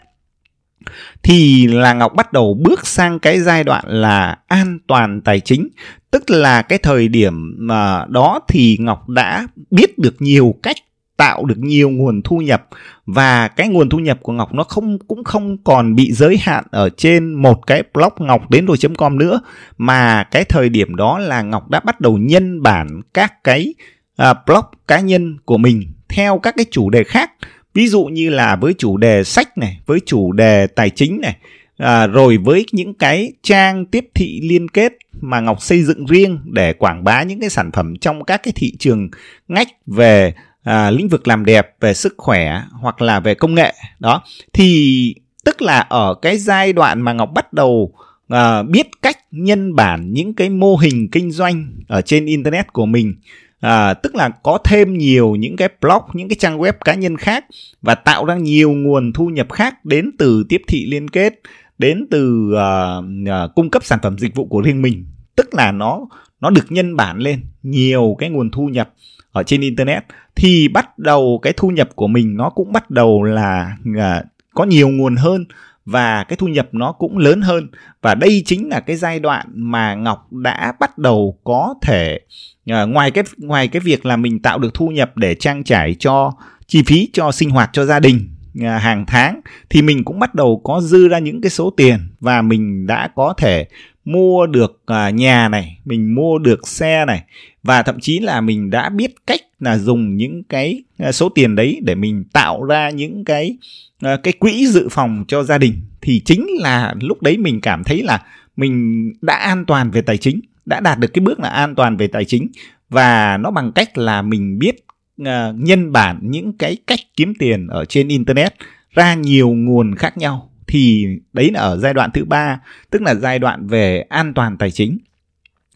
thì 1.23 1.67
là 1.67 1.93
Ngọc 1.93 2.15
bắt 2.15 2.33
đầu 2.33 2.55
bước 2.55 2.87
sang 2.87 3.19
cái 3.19 3.41
giai 3.41 3.65
đoạn 3.65 3.85
là 3.89 4.39
an 4.47 4.79
toàn 4.87 5.21
tài 5.21 5.41
chính 5.41 5.69
tức 6.11 6.31
là 6.31 6.63
cái 6.63 6.79
thời 6.79 7.09
điểm 7.09 7.55
mà 7.59 8.05
đó 8.09 8.41
thì 8.49 8.77
Ngọc 8.81 9.09
đã 9.09 9.47
biết 9.71 9.99
được 9.99 10.15
nhiều 10.19 10.55
cách 10.63 10.77
tạo 11.17 11.45
được 11.45 11.59
nhiều 11.59 11.91
nguồn 11.91 12.23
thu 12.23 12.39
nhập. 12.39 12.67
Và 13.07 13.49
cái 13.49 13.69
nguồn 13.69 13.89
thu 13.89 13.99
nhập 13.99 14.19
của 14.23 14.33
Ngọc 14.33 14.55
nó 14.55 14.65
không 14.65 14.99
cũng 14.99 15.25
không 15.25 15.57
còn 15.65 15.95
bị 15.95 16.13
giới 16.13 16.37
hạn 16.41 16.65
ở 16.71 16.89
trên 16.97 17.35
một 17.35 17.67
cái 17.67 17.83
blog 17.95 18.13
ngọc 18.19 18.51
đến 18.51 18.67
rồi.com 18.67 19.19
nữa. 19.19 19.41
Mà 19.79 20.25
cái 20.31 20.45
thời 20.45 20.69
điểm 20.69 20.97
đó 20.97 21.19
là 21.19 21.43
Ngọc 21.43 21.71
đã 21.71 21.81
bắt 21.81 22.01
đầu 22.01 22.19
nhân 22.19 22.63
bản 22.63 23.01
các 23.15 23.45
cái 23.45 23.75
uh, 24.23 24.37
blog 24.47 24.65
cá 24.89 25.01
nhân 25.01 25.37
của 25.45 25.59
mình 25.59 25.83
theo 26.09 26.39
các 26.39 26.55
cái 26.57 26.67
chủ 26.71 26.91
đề 26.91 27.05
khác. 27.05 27.31
Ví 27.75 27.89
dụ 27.89 28.05
như 28.05 28.31
là 28.31 28.57
với 28.57 28.75
chủ 28.79 28.97
đề 28.97 29.25
sách 29.25 29.59
này 29.59 29.81
với 29.87 30.01
chủ 30.07 30.33
đề 30.33 30.67
tài 30.67 30.91
chính 30.91 31.21
này 31.21 31.37
à, 31.79 32.07
rồi 32.07 32.37
với 32.37 32.67
những 32.73 32.95
cái 32.95 33.33
trang 33.43 33.87
tiếp 33.87 34.07
thị 34.15 34.41
liên 34.43 34.69
kết 34.69 34.93
mà 35.21 35.41
Ngọc 35.41 35.63
xây 35.63 35.83
dựng 35.83 36.07
riêng 36.07 36.39
để 36.45 36.73
quảng 36.73 37.05
bá 37.05 37.23
những 37.23 37.41
cái 37.41 37.51
sản 37.51 37.71
phẩm 37.73 37.97
trong 37.97 38.25
các 38.25 38.43
cái 38.43 38.53
thị 38.57 38.77
trường 38.79 39.11
ngách 39.49 39.69
về 39.87 40.35
à, 40.67 40.91
lĩnh 40.91 41.09
vực 41.09 41.29
làm 41.29 41.45
đẹp 41.45 41.77
về 41.81 41.95
sức 41.95 42.15
khỏe 42.17 42.63
hoặc 42.73 43.03
là 43.03 43.21
về 43.21 43.35
công 43.35 43.55
nghệ. 43.55 43.75
Đó. 43.99 44.23
Thì 44.53 45.15
tức 45.45 45.63
là 45.63 45.81
ở 45.81 46.15
cái 46.23 46.39
giai 46.39 46.73
đoạn 46.73 47.03
mà 47.03 47.13
ngọc 47.13 47.31
bắt 47.35 47.53
đầu 47.53 47.93
à, 48.29 48.63
biết 48.63 48.87
cách 49.03 49.19
nhân 49.31 49.75
bản 49.75 50.13
những 50.13 50.35
cái 50.35 50.51
mô 50.51 50.77
hình 50.77 51.09
kinh 51.13 51.31
doanh 51.31 51.73
ở 51.89 52.01
trên 52.01 52.27
internet 52.27 52.73
của 52.73 52.87
mình 52.87 53.15
à, 53.61 53.95
tức 53.95 54.15
là 54.15 54.29
có 54.29 54.59
thêm 54.65 54.99
nhiều 54.99 55.37
những 55.37 55.57
cái 55.57 55.69
blog 55.81 56.03
những 56.13 56.29
cái 56.29 56.37
trang 56.39 56.59
web 56.59 56.73
cá 56.85 56.95
nhân 56.95 57.17
khác 57.17 57.45
và 57.83 57.95
tạo 57.95 58.25
ra 58.25 58.35
nhiều 58.35 58.73
nguồn 58.73 59.13
thu 59.13 59.27
nhập 59.27 59.53
khác 59.53 59.85
đến 59.85 60.11
từ 60.19 60.45
tiếp 60.49 60.63
thị 60.69 60.87
liên 60.87 61.11
kết 61.11 61.41
đến 61.79 62.07
từ 62.11 62.53
uh, 62.53 63.05
uh, 63.23 63.55
cung 63.55 63.71
cấp 63.71 63.85
sản 63.85 63.99
phẩm 64.03 64.19
dịch 64.19 64.35
vụ 64.35 64.47
của 64.47 64.61
riêng 64.61 64.83
mình. 64.83 65.07
Tức 65.37 65.55
là 65.55 65.73
nó 65.73 66.01
nó 66.41 66.51
được 66.51 66.73
nhân 66.73 66.97
bản 66.97 67.19
lên 67.19 67.41
nhiều 67.63 68.17
cái 68.19 68.31
nguồn 68.31 68.51
thu 68.51 68.67
nhập 68.67 68.93
ở 69.37 69.43
trên 69.43 69.61
internet 69.61 70.05
thì 70.37 70.69
bắt 70.69 70.99
đầu 70.99 71.41
cái 71.43 71.53
thu 71.57 71.69
nhập 71.69 71.89
của 71.95 72.07
mình 72.07 72.37
nó 72.37 72.51
cũng 72.51 72.73
bắt 72.73 72.91
đầu 72.91 73.23
là 73.23 73.77
à, 73.99 74.23
có 74.55 74.65
nhiều 74.65 74.89
nguồn 74.89 75.17
hơn 75.17 75.45
và 75.85 76.25
cái 76.25 76.37
thu 76.37 76.47
nhập 76.47 76.69
nó 76.73 76.93
cũng 76.93 77.19
lớn 77.19 77.41
hơn. 77.41 77.69
Và 78.03 78.15
đây 78.15 78.43
chính 78.47 78.69
là 78.69 78.81
cái 78.81 78.97
giai 78.97 79.21
đoạn 79.21 79.47
mà 79.55 79.95
Ngọc 79.95 80.33
đã 80.33 80.73
bắt 80.81 80.99
đầu 80.99 81.39
có 81.45 81.75
thể 81.83 82.21
à, 82.67 82.85
ngoài 82.85 83.11
cái 83.11 83.25
ngoài 83.37 83.69
cái 83.69 83.81
việc 83.81 84.07
là 84.07 84.17
mình 84.17 84.43
tạo 84.43 84.59
được 84.59 84.75
thu 84.75 84.89
nhập 84.89 85.17
để 85.17 85.35
trang 85.35 85.65
trải 85.65 85.95
cho 85.99 86.33
chi 86.67 86.83
phí 86.87 87.11
cho 87.13 87.33
sinh 87.33 87.51
hoạt 87.51 87.71
cho 87.73 87.85
gia 87.85 88.01
đình 88.01 88.29
à, 88.63 88.79
hàng 88.79 89.05
tháng 89.07 89.41
thì 89.71 89.83
mình 89.83 90.05
cũng 90.05 90.19
bắt 90.19 90.35
đầu 90.35 90.61
có 90.65 90.81
dư 90.81 91.09
ra 91.09 91.19
những 91.19 91.41
cái 91.41 91.51
số 91.51 91.71
tiền 91.77 91.99
và 92.21 92.43
mình 92.43 92.87
đã 92.87 93.09
có 93.15 93.35
thể 93.39 93.67
mua 94.07 94.47
được 94.47 94.83
à, 94.87 95.11
nhà 95.11 95.49
này 95.49 95.79
mình 95.85 96.15
mua 96.15 96.39
được 96.39 96.69
xe 96.69 97.05
này 97.05 97.23
và 97.63 97.83
thậm 97.83 98.01
chí 98.01 98.19
là 98.19 98.41
mình 98.41 98.71
đã 98.71 98.89
biết 98.89 99.15
cách 99.27 99.41
là 99.61 99.79
dùng 99.79 100.17
những 100.17 100.43
cái 100.45 100.83
à, 100.99 101.13
số 101.13 101.29
tiền 101.29 101.55
đấy 101.55 101.81
để 101.83 101.95
mình 101.95 102.25
tạo 102.33 102.65
ra 102.65 102.91
những 102.91 103.25
cái 103.25 103.57
à, 104.01 104.17
cái 104.23 104.33
quỹ 104.33 104.67
dự 104.67 104.89
phòng 104.91 105.25
cho 105.29 105.43
gia 105.43 105.59
đình 105.59 105.75
thì 106.01 106.23
chính 106.25 106.47
là 106.61 106.95
lúc 107.01 107.23
đấy 107.23 107.37
mình 107.37 107.61
cảm 107.61 107.85
thấy 107.85 108.03
là 108.03 108.23
mình 108.57 109.13
đã 109.21 109.35
an 109.35 109.65
toàn 109.65 109.91
về 109.91 110.01
tài 110.01 110.17
chính 110.17 110.41
đã 110.67 110.81
đạt 110.81 110.99
được 110.99 111.09
cái 111.15 111.21
bước 111.21 111.41
là 111.41 111.49
an 111.49 111.75
toàn 111.75 111.97
về 111.97 112.07
tài 112.07 112.25
chính 112.25 112.49
và 112.89 113.37
nó 113.37 113.51
bằng 113.51 113.73
cách 113.73 113.99
là 113.99 114.23
mình 114.23 114.59
biết 114.59 114.77
uh, 115.23 115.27
nhân 115.55 115.93
bản 115.93 116.19
những 116.23 116.53
cái 116.53 116.77
cách 116.87 117.01
kiếm 117.17 117.35
tiền 117.39 117.67
ở 117.67 117.85
trên 117.85 118.09
internet 118.09 118.55
ra 118.91 119.15
nhiều 119.15 119.51
nguồn 119.51 119.95
khác 119.95 120.19
nhau 120.19 120.51
thì 120.67 121.07
đấy 121.33 121.51
là 121.51 121.61
ở 121.61 121.79
giai 121.79 121.95
đoạn 121.95 122.11
thứ 122.15 122.25
ba 122.25 122.61
tức 122.91 123.03
là 123.03 123.15
giai 123.15 123.39
đoạn 123.39 123.67
về 123.67 124.01
an 124.09 124.35
toàn 124.35 124.57
tài 124.59 124.71
chính. 124.71 124.99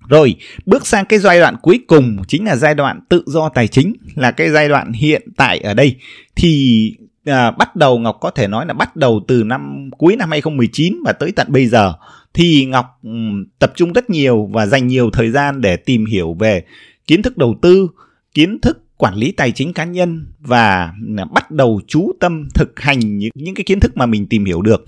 Rồi 0.08 0.36
bước 0.66 0.86
sang 0.86 1.04
cái 1.04 1.18
giai 1.18 1.40
đoạn 1.40 1.56
cuối 1.62 1.80
cùng 1.86 2.16
chính 2.28 2.44
là 2.44 2.56
giai 2.56 2.74
đoạn 2.74 3.00
tự 3.08 3.22
do 3.26 3.48
tài 3.48 3.68
chính 3.68 3.92
là 4.14 4.30
cái 4.30 4.50
giai 4.50 4.68
đoạn 4.68 4.92
hiện 4.92 5.22
tại 5.36 5.58
ở 5.58 5.74
đây. 5.74 5.96
Thì 6.36 6.94
à, 7.24 7.50
bắt 7.50 7.76
đầu 7.76 7.98
Ngọc 7.98 8.18
có 8.20 8.30
thể 8.30 8.48
nói 8.48 8.66
là 8.66 8.74
bắt 8.74 8.96
đầu 8.96 9.20
từ 9.28 9.44
năm 9.44 9.90
cuối 9.98 10.16
năm 10.16 10.30
2019 10.30 11.02
và 11.04 11.12
tới 11.12 11.32
tận 11.32 11.46
bây 11.50 11.66
giờ. 11.66 11.94
Thì 12.34 12.66
Ngọc 12.66 12.86
um, 13.02 13.44
tập 13.58 13.72
trung 13.76 13.92
rất 13.92 14.10
nhiều 14.10 14.50
và 14.52 14.66
dành 14.66 14.86
nhiều 14.86 15.10
thời 15.10 15.30
gian 15.30 15.60
để 15.60 15.76
tìm 15.76 16.06
hiểu 16.06 16.36
về 16.38 16.64
kiến 17.06 17.22
thức 17.22 17.36
đầu 17.36 17.54
tư, 17.62 17.88
kiến 18.34 18.60
thức 18.60 18.82
quản 19.00 19.14
lý 19.14 19.32
tài 19.32 19.52
chính 19.52 19.72
cá 19.72 19.84
nhân 19.84 20.26
và 20.40 20.92
à, 21.18 21.24
bắt 21.24 21.50
đầu 21.50 21.80
chú 21.86 22.12
tâm 22.20 22.48
thực 22.54 22.80
hành 22.80 23.18
những, 23.18 23.30
những 23.34 23.54
cái 23.54 23.64
kiến 23.64 23.80
thức 23.80 23.96
mà 23.96 24.06
mình 24.06 24.26
tìm 24.26 24.44
hiểu 24.44 24.62
được 24.62 24.84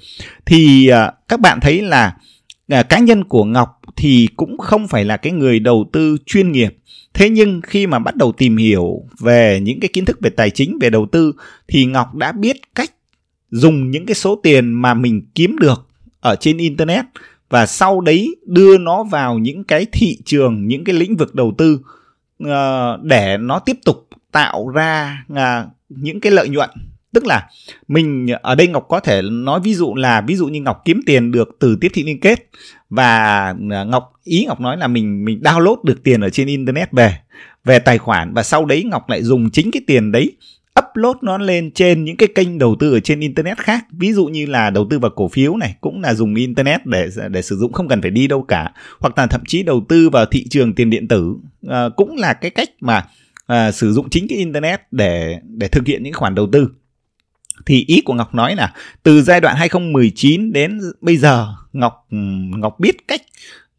thì 0.47 0.89
à, 0.89 1.13
các 1.29 1.41
bạn 1.41 1.61
thấy 1.61 1.83
là 1.83 2.17
à, 2.69 2.83
cá 2.83 2.99
nhân 2.99 3.25
của 3.25 3.45
Ngọc 3.45 3.81
thì 3.97 4.29
cũng 4.37 4.59
không 4.59 4.89
phải 4.89 5.05
là 5.05 5.17
cái 5.17 5.33
người 5.33 5.59
đầu 5.61 5.91
tư 5.93 6.17
chuyên 6.27 6.53
nghiệp. 6.53 6.77
Thế 7.15 7.31
nhưng 7.31 7.61
khi 7.61 7.87
mà 7.87 7.99
bắt 7.99 8.17
đầu 8.17 8.33
tìm 8.33 8.57
hiểu 8.57 9.03
về 9.21 9.61
những 9.63 9.81
cái 9.81 9.89
kiến 9.93 10.05
thức 10.05 10.19
về 10.21 10.31
tài 10.31 10.51
chính 10.51 10.79
về 10.81 10.91
đầu 10.91 11.07
tư 11.13 11.33
thì 11.69 11.85
Ngọc 11.85 12.15
đã 12.15 12.33
biết 12.33 12.57
cách 12.75 12.91
dùng 13.51 13.91
những 13.91 14.07
cái 14.07 14.15
số 14.15 14.41
tiền 14.43 14.73
mà 14.73 14.95
mình 14.95 15.23
kiếm 15.35 15.59
được 15.59 15.89
ở 16.21 16.37
trên 16.37 16.59
internet 16.59 17.05
và 17.51 17.67
sau 17.67 18.01
đấy 18.01 18.37
đưa 18.47 18.79
nó 18.79 19.05
vào 19.05 19.39
những 19.39 19.65
cái 19.65 19.87
thị 19.93 20.19
trường 20.25 20.69
những 20.69 20.85
cái 20.85 20.95
lĩnh 20.95 21.17
vực 21.17 21.35
đầu 21.35 21.55
tư. 21.59 21.81
Ờ, 22.47 22.99
để 23.03 23.37
nó 23.37 23.59
tiếp 23.59 23.77
tục 23.85 24.09
tạo 24.33 24.69
ra 24.69 25.25
ờ, 25.35 25.69
những 25.89 26.21
cái 26.21 26.33
lợi 26.33 26.49
nhuận. 26.49 26.71
Tức 27.15 27.27
là 27.27 27.49
mình 27.89 28.27
ở 28.43 28.55
đây 28.55 28.67
ngọc 28.67 28.87
có 28.89 29.01
thể 29.01 29.23
nói 29.23 29.61
ví 29.61 29.75
dụ 29.75 29.95
là, 29.95 30.21
ví 30.21 30.37
dụ 30.37 30.47
như 30.47 30.61
ngọc 30.61 30.83
kiếm 30.85 31.01
tiền 31.07 31.33
được 31.33 31.57
từ 31.59 31.77
tiếp 31.81 31.89
thị 31.95 32.03
liên 32.03 32.21
kết 32.21 32.49
và 32.91 33.47
ờ, 33.71 33.85
ngọc, 33.85 34.13
ý 34.25 34.45
ngọc 34.47 34.61
nói 34.61 34.77
là 34.77 34.87
mình 34.87 35.25
mình 35.25 35.41
download 35.41 35.77
được 35.83 36.03
tiền 36.05 36.21
ở 36.21 36.31
trên 36.31 36.47
internet 36.47 36.93
về 36.93 37.19
về 37.65 37.79
tài 37.79 37.99
khoản 37.99 38.35
và 38.35 38.43
sau 38.43 38.65
đấy 38.65 38.85
ngọc 38.85 39.09
lại 39.09 39.23
dùng 39.23 39.51
chính 39.51 39.71
cái 39.71 39.83
tiền 39.87 40.13
đấy 40.13 40.33
upload 40.93 41.17
nó 41.23 41.39
lên 41.39 41.71
trên 41.71 42.05
những 42.05 42.17
cái 42.17 42.29
kênh 42.35 42.59
đầu 42.59 42.77
tư 42.81 42.93
ở 42.93 43.01
trên 43.01 43.21
internet 43.21 43.59
khác. 43.59 43.87
Ví 43.91 44.13
dụ 44.13 44.27
như 44.27 44.47
là 44.47 44.71
đầu 44.71 44.87
tư 44.91 44.99
vào 44.99 45.11
cổ 45.11 45.29
phiếu 45.29 45.57
này 45.57 45.75
cũng 45.81 46.01
là 46.01 46.15
dùng 46.15 46.35
internet 46.35 46.87
để 46.87 47.09
để 47.31 47.43
sử 47.43 47.57
dụng 47.57 47.73
không 47.73 47.89
cần 47.89 48.03
phải 48.03 48.11
đi 48.11 48.27
đâu 48.27 48.43
cả. 48.43 48.73
Hoặc 49.01 49.19
là 49.19 49.27
thậm 49.27 49.41
chí 49.47 49.63
đầu 49.63 49.85
tư 49.89 50.11
vào 50.11 50.27
thị 50.27 50.47
trường 50.51 50.75
tiền 50.75 50.91
điện 50.91 51.09
tử. 51.09 51.35
À, 51.69 51.89
cũng 51.97 52.17
là 52.17 52.33
cái 52.33 52.51
cách 52.51 52.69
mà 52.81 53.05
à, 53.47 53.73
sử 53.73 53.93
dụng 53.93 54.11
chính 54.11 54.29
cái 54.29 54.39
internet 54.39 54.81
để 54.91 55.41
để 55.43 55.69
thực 55.69 55.87
hiện 55.87 56.03
những 56.03 56.15
khoản 56.15 56.35
đầu 56.35 56.49
tư. 56.53 56.69
Thì 57.67 57.85
ý 57.87 58.01
của 58.01 58.15
Ngọc 58.15 58.35
nói 58.35 58.57
là 58.57 58.73
từ 59.03 59.23
giai 59.23 59.41
đoạn 59.41 59.57
2019 59.57 60.53
đến 60.53 60.81
bây 61.01 61.17
giờ 61.17 61.55
Ngọc 61.73 62.07
Ngọc 62.57 62.81
biết 62.81 63.09
cách 63.09 63.21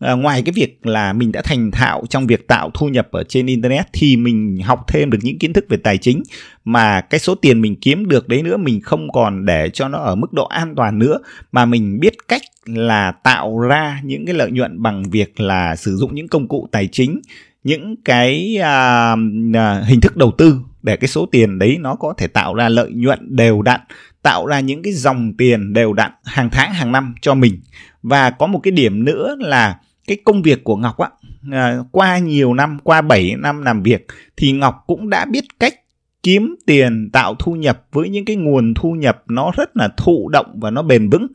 à, 0.03 0.13
ngoài 0.13 0.41
cái 0.41 0.53
việc 0.53 0.86
là 0.86 1.13
mình 1.13 1.31
đã 1.31 1.41
thành 1.41 1.72
thạo 1.72 2.03
trong 2.10 2.27
việc 2.27 2.48
tạo 2.48 2.72
thu 2.74 2.88
nhập 2.88 3.07
ở 3.12 3.24
trên 3.24 3.45
internet 3.45 3.86
thì 3.93 4.17
mình 4.17 4.60
học 4.63 4.86
thêm 4.88 5.10
được 5.10 5.17
những 5.22 5.39
kiến 5.39 5.53
thức 5.53 5.65
về 5.69 5.77
tài 5.77 5.98
chính 5.98 6.24
mà 6.65 7.01
cái 7.01 7.19
số 7.19 7.36
tiền 7.36 7.62
mình 7.62 7.75
kiếm 7.75 8.07
được 8.07 8.27
đấy 8.27 8.43
nữa 8.43 8.57
mình 8.57 8.81
không 8.81 9.12
còn 9.12 9.45
để 9.45 9.69
cho 9.69 9.88
nó 9.88 9.98
ở 9.98 10.15
mức 10.15 10.33
độ 10.33 10.45
an 10.45 10.74
toàn 10.75 11.00
nữa 11.00 11.17
mà 11.51 11.65
mình 11.65 12.00
biết 12.00 12.13
cách 12.27 12.41
là 12.65 13.12
tạo 13.12 13.60
ra 13.60 14.01
những 14.03 14.25
cái 14.25 14.36
lợi 14.36 14.51
nhuận 14.51 14.81
bằng 14.81 15.03
việc 15.03 15.39
là 15.39 15.75
sử 15.75 15.95
dụng 15.95 16.15
những 16.15 16.27
công 16.27 16.48
cụ 16.48 16.67
tài 16.72 16.88
chính 16.91 17.22
những 17.63 17.95
cái 18.05 18.57
à, 18.62 19.15
à, 19.53 19.81
hình 19.86 20.01
thức 20.01 20.17
đầu 20.17 20.31
tư 20.38 20.60
để 20.83 20.98
cái 20.98 21.07
số 21.07 21.25
tiền 21.31 21.60
đấy 21.60 21.77
nó 21.79 21.95
có 21.95 22.13
thể 22.17 22.27
tạo 22.27 22.53
ra 22.53 22.69
lợi 22.69 22.91
nhuận 22.91 23.36
đều 23.36 23.62
đặn 23.62 23.79
tạo 24.24 24.45
ra 24.45 24.60
những 24.60 24.83
cái 24.83 24.93
dòng 24.93 25.33
tiền 25.38 25.74
đều 25.74 25.93
đặn 25.93 26.12
hàng 26.24 26.50
tháng 26.50 26.74
hàng 26.74 26.91
năm 26.91 27.15
cho 27.22 27.33
mình. 27.33 27.62
Và 28.03 28.29
có 28.29 28.48
một 28.48 28.60
cái 28.63 28.72
điểm 28.72 29.05
nữa 29.05 29.36
là 29.39 29.77
cái 30.07 30.17
công 30.25 30.41
việc 30.41 30.63
của 30.63 30.75
Ngọc 30.75 30.98
á 30.98 31.10
à, 31.51 31.77
qua 31.91 32.17
nhiều 32.17 32.53
năm 32.53 32.77
qua 32.83 33.01
7 33.01 33.36
năm 33.39 33.62
làm 33.62 33.83
việc 33.83 34.07
thì 34.38 34.51
Ngọc 34.51 34.83
cũng 34.88 35.10
đã 35.10 35.25
biết 35.25 35.43
cách 35.60 35.74
kiếm 36.24 36.55
tiền 36.65 37.10
tạo 37.13 37.36
thu 37.39 37.53
nhập 37.53 37.86
với 37.91 38.10
những 38.10 38.25
cái 38.25 38.36
nguồn 38.36 38.74
thu 38.74 38.91
nhập 38.91 39.24
nó 39.27 39.51
rất 39.57 39.77
là 39.77 39.89
thụ 39.98 40.29
động 40.29 40.60
và 40.60 40.72
nó 40.72 40.81
bền 40.81 41.10
vững. 41.10 41.27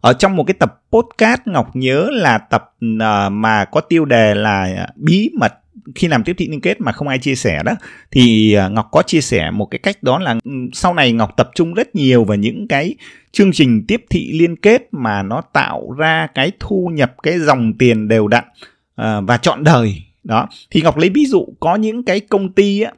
Ở 0.00 0.12
trong 0.12 0.36
một 0.36 0.44
cái 0.46 0.54
tập 0.54 0.82
podcast 0.92 1.40
Ngọc 1.46 1.76
nhớ 1.76 2.08
là 2.12 2.38
tập 2.38 2.74
uh, 2.84 3.32
mà 3.32 3.64
có 3.64 3.80
tiêu 3.80 4.04
đề 4.04 4.34
là 4.34 4.86
bí 4.96 5.30
mật 5.38 5.52
khi 5.94 6.08
làm 6.08 6.24
tiếp 6.24 6.34
thị 6.38 6.48
liên 6.48 6.60
kết 6.60 6.80
mà 6.80 6.92
không 6.92 7.08
ai 7.08 7.18
chia 7.18 7.34
sẻ 7.34 7.62
đó 7.64 7.72
thì 8.10 8.52
à, 8.52 8.68
Ngọc 8.68 8.88
có 8.92 9.02
chia 9.02 9.20
sẻ 9.20 9.50
một 9.50 9.66
cái 9.66 9.78
cách 9.78 10.02
đó 10.02 10.18
là 10.18 10.36
ừ, 10.44 10.50
sau 10.72 10.94
này 10.94 11.12
Ngọc 11.12 11.36
tập 11.36 11.50
trung 11.54 11.74
rất 11.74 11.96
nhiều 11.96 12.24
vào 12.24 12.36
những 12.36 12.68
cái 12.68 12.94
chương 13.32 13.52
trình 13.52 13.84
tiếp 13.88 14.04
thị 14.10 14.32
liên 14.32 14.56
kết 14.56 14.88
mà 14.92 15.22
nó 15.22 15.40
tạo 15.52 15.92
ra 15.98 16.26
cái 16.34 16.52
thu 16.60 16.90
nhập 16.94 17.14
cái 17.22 17.38
dòng 17.38 17.72
tiền 17.78 18.08
đều 18.08 18.28
đặn 18.28 18.44
à, 18.96 19.20
và 19.20 19.36
chọn 19.36 19.64
đời. 19.64 20.02
Đó. 20.24 20.48
Thì 20.70 20.82
Ngọc 20.82 20.98
lấy 20.98 21.10
ví 21.10 21.26
dụ 21.26 21.46
có 21.60 21.76
những 21.76 22.04
cái 22.04 22.20
công 22.20 22.52
ty 22.52 22.80
á, 22.80 22.92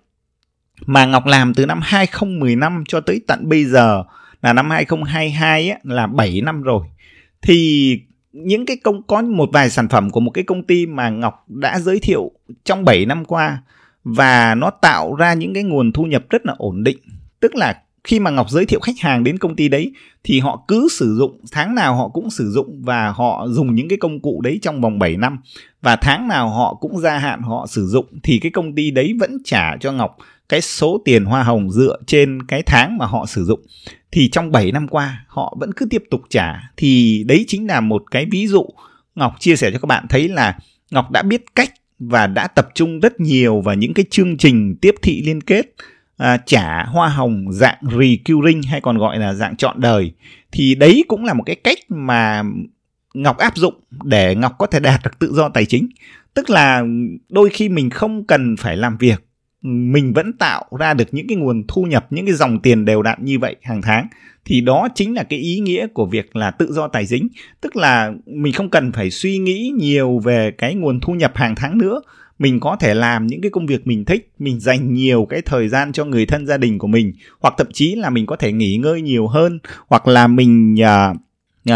mà 0.86 1.06
Ngọc 1.06 1.26
làm 1.26 1.54
từ 1.54 1.66
năm 1.66 1.80
2015 1.82 2.84
cho 2.88 3.00
tới 3.00 3.20
tận 3.26 3.48
bây 3.48 3.64
giờ 3.64 4.04
là 4.42 4.52
năm 4.52 4.70
2022 4.70 5.70
á, 5.70 5.78
là 5.82 6.06
7 6.06 6.40
năm 6.40 6.62
rồi. 6.62 6.86
Thì 7.42 8.00
những 8.44 8.66
cái 8.66 8.76
công, 8.76 9.02
có 9.02 9.22
một 9.22 9.48
vài 9.52 9.70
sản 9.70 9.88
phẩm 9.88 10.10
của 10.10 10.20
một 10.20 10.30
cái 10.30 10.44
công 10.44 10.62
ty 10.62 10.86
mà 10.86 11.08
Ngọc 11.08 11.44
đã 11.48 11.78
giới 11.78 12.00
thiệu 12.00 12.30
trong 12.64 12.84
7 12.84 13.06
năm 13.06 13.24
qua 13.24 13.62
và 14.04 14.54
nó 14.54 14.70
tạo 14.70 15.14
ra 15.14 15.34
những 15.34 15.54
cái 15.54 15.62
nguồn 15.62 15.92
thu 15.92 16.04
nhập 16.04 16.24
rất 16.30 16.46
là 16.46 16.54
ổn 16.58 16.84
định. 16.84 16.98
Tức 17.40 17.54
là 17.54 17.82
khi 18.06 18.20
mà 18.20 18.30
Ngọc 18.30 18.50
giới 18.50 18.66
thiệu 18.66 18.80
khách 18.80 18.98
hàng 19.00 19.24
đến 19.24 19.38
công 19.38 19.56
ty 19.56 19.68
đấy, 19.68 19.92
thì 20.24 20.40
họ 20.40 20.64
cứ 20.68 20.88
sử 20.90 21.16
dụng, 21.16 21.40
tháng 21.52 21.74
nào 21.74 21.96
họ 21.96 22.08
cũng 22.08 22.30
sử 22.30 22.50
dụng 22.50 22.82
và 22.82 23.10
họ 23.10 23.46
dùng 23.48 23.74
những 23.74 23.88
cái 23.88 23.98
công 23.98 24.20
cụ 24.20 24.40
đấy 24.40 24.58
trong 24.62 24.80
vòng 24.80 24.98
7 24.98 25.16
năm. 25.16 25.38
Và 25.82 25.96
tháng 25.96 26.28
nào 26.28 26.48
họ 26.48 26.74
cũng 26.74 26.98
gia 26.98 27.18
hạn 27.18 27.42
họ 27.42 27.66
sử 27.68 27.86
dụng, 27.86 28.06
thì 28.22 28.38
cái 28.38 28.50
công 28.50 28.74
ty 28.74 28.90
đấy 28.90 29.12
vẫn 29.20 29.38
trả 29.44 29.76
cho 29.80 29.92
Ngọc 29.92 30.16
cái 30.48 30.60
số 30.60 31.02
tiền 31.04 31.24
hoa 31.24 31.42
hồng 31.42 31.70
dựa 31.70 31.96
trên 32.06 32.42
cái 32.42 32.62
tháng 32.62 32.98
mà 32.98 33.06
họ 33.06 33.26
sử 33.26 33.44
dụng. 33.44 33.60
Thì 34.12 34.28
trong 34.28 34.52
7 34.52 34.72
năm 34.72 34.88
qua, 34.88 35.24
họ 35.28 35.56
vẫn 35.60 35.70
cứ 35.76 35.86
tiếp 35.90 36.04
tục 36.10 36.20
trả. 36.30 36.70
Thì 36.76 37.24
đấy 37.26 37.44
chính 37.48 37.66
là 37.66 37.80
một 37.80 38.02
cái 38.10 38.26
ví 38.30 38.46
dụ 38.46 38.66
Ngọc 39.14 39.36
chia 39.40 39.56
sẻ 39.56 39.70
cho 39.70 39.78
các 39.78 39.86
bạn 39.86 40.06
thấy 40.08 40.28
là 40.28 40.58
Ngọc 40.90 41.10
đã 41.10 41.22
biết 41.22 41.44
cách 41.54 41.72
và 41.98 42.26
đã 42.26 42.46
tập 42.46 42.68
trung 42.74 43.00
rất 43.00 43.20
nhiều 43.20 43.60
vào 43.60 43.74
những 43.74 43.94
cái 43.94 44.04
chương 44.10 44.36
trình 44.36 44.76
tiếp 44.80 44.94
thị 45.02 45.22
liên 45.26 45.40
kết 45.40 45.74
à, 46.16 46.36
trả 46.46 46.84
hoa 46.84 47.08
hồng 47.08 47.52
dạng 47.52 47.78
recurring 47.82 48.62
hay 48.62 48.80
còn 48.80 48.98
gọi 48.98 49.18
là 49.18 49.34
dạng 49.34 49.56
chọn 49.56 49.80
đời 49.80 50.12
thì 50.52 50.74
đấy 50.74 51.04
cũng 51.08 51.24
là 51.24 51.34
một 51.34 51.42
cái 51.46 51.56
cách 51.56 51.78
mà 51.88 52.42
Ngọc 53.14 53.38
áp 53.38 53.56
dụng 53.56 53.74
để 54.04 54.34
Ngọc 54.34 54.52
có 54.58 54.66
thể 54.66 54.80
đạt 54.80 55.00
được 55.04 55.18
tự 55.18 55.32
do 55.34 55.48
tài 55.48 55.66
chính. 55.66 55.88
Tức 56.34 56.50
là 56.50 56.82
đôi 57.28 57.50
khi 57.50 57.68
mình 57.68 57.90
không 57.90 58.24
cần 58.24 58.56
phải 58.56 58.76
làm 58.76 58.96
việc 58.96 59.26
mình 59.66 60.12
vẫn 60.12 60.32
tạo 60.32 60.64
ra 60.78 60.94
được 60.94 61.04
những 61.10 61.26
cái 61.28 61.36
nguồn 61.36 61.64
thu 61.68 61.82
nhập 61.82 62.06
những 62.10 62.26
cái 62.26 62.34
dòng 62.34 62.60
tiền 62.60 62.84
đều 62.84 63.02
đặn 63.02 63.18
như 63.24 63.38
vậy 63.38 63.56
hàng 63.62 63.82
tháng 63.82 64.08
thì 64.44 64.60
đó 64.60 64.88
chính 64.94 65.14
là 65.14 65.22
cái 65.22 65.38
ý 65.38 65.58
nghĩa 65.58 65.86
của 65.86 66.06
việc 66.06 66.36
là 66.36 66.50
tự 66.50 66.72
do 66.72 66.88
tài 66.88 67.06
chính. 67.06 67.28
Tức 67.60 67.76
là 67.76 68.12
mình 68.26 68.52
không 68.52 68.70
cần 68.70 68.92
phải 68.92 69.10
suy 69.10 69.38
nghĩ 69.38 69.72
nhiều 69.78 70.18
về 70.18 70.50
cái 70.50 70.74
nguồn 70.74 71.00
thu 71.00 71.12
nhập 71.12 71.32
hàng 71.34 71.54
tháng 71.54 71.78
nữa 71.78 72.00
mình 72.38 72.60
có 72.60 72.76
thể 72.80 72.94
làm 72.94 73.26
những 73.26 73.40
cái 73.40 73.50
công 73.50 73.66
việc 73.66 73.86
mình 73.86 74.04
thích 74.04 74.32
mình 74.38 74.60
dành 74.60 74.94
nhiều 74.94 75.26
cái 75.30 75.42
thời 75.42 75.68
gian 75.68 75.92
cho 75.92 76.04
người 76.04 76.26
thân 76.26 76.46
gia 76.46 76.56
đình 76.56 76.78
của 76.78 76.86
mình 76.86 77.12
hoặc 77.40 77.54
thậm 77.58 77.66
chí 77.72 77.94
là 77.94 78.10
mình 78.10 78.26
có 78.26 78.36
thể 78.36 78.52
nghỉ 78.52 78.76
ngơi 78.76 79.02
nhiều 79.02 79.26
hơn 79.26 79.58
hoặc 79.88 80.08
là 80.08 80.26
mình 80.26 80.74
uh, 80.74 81.16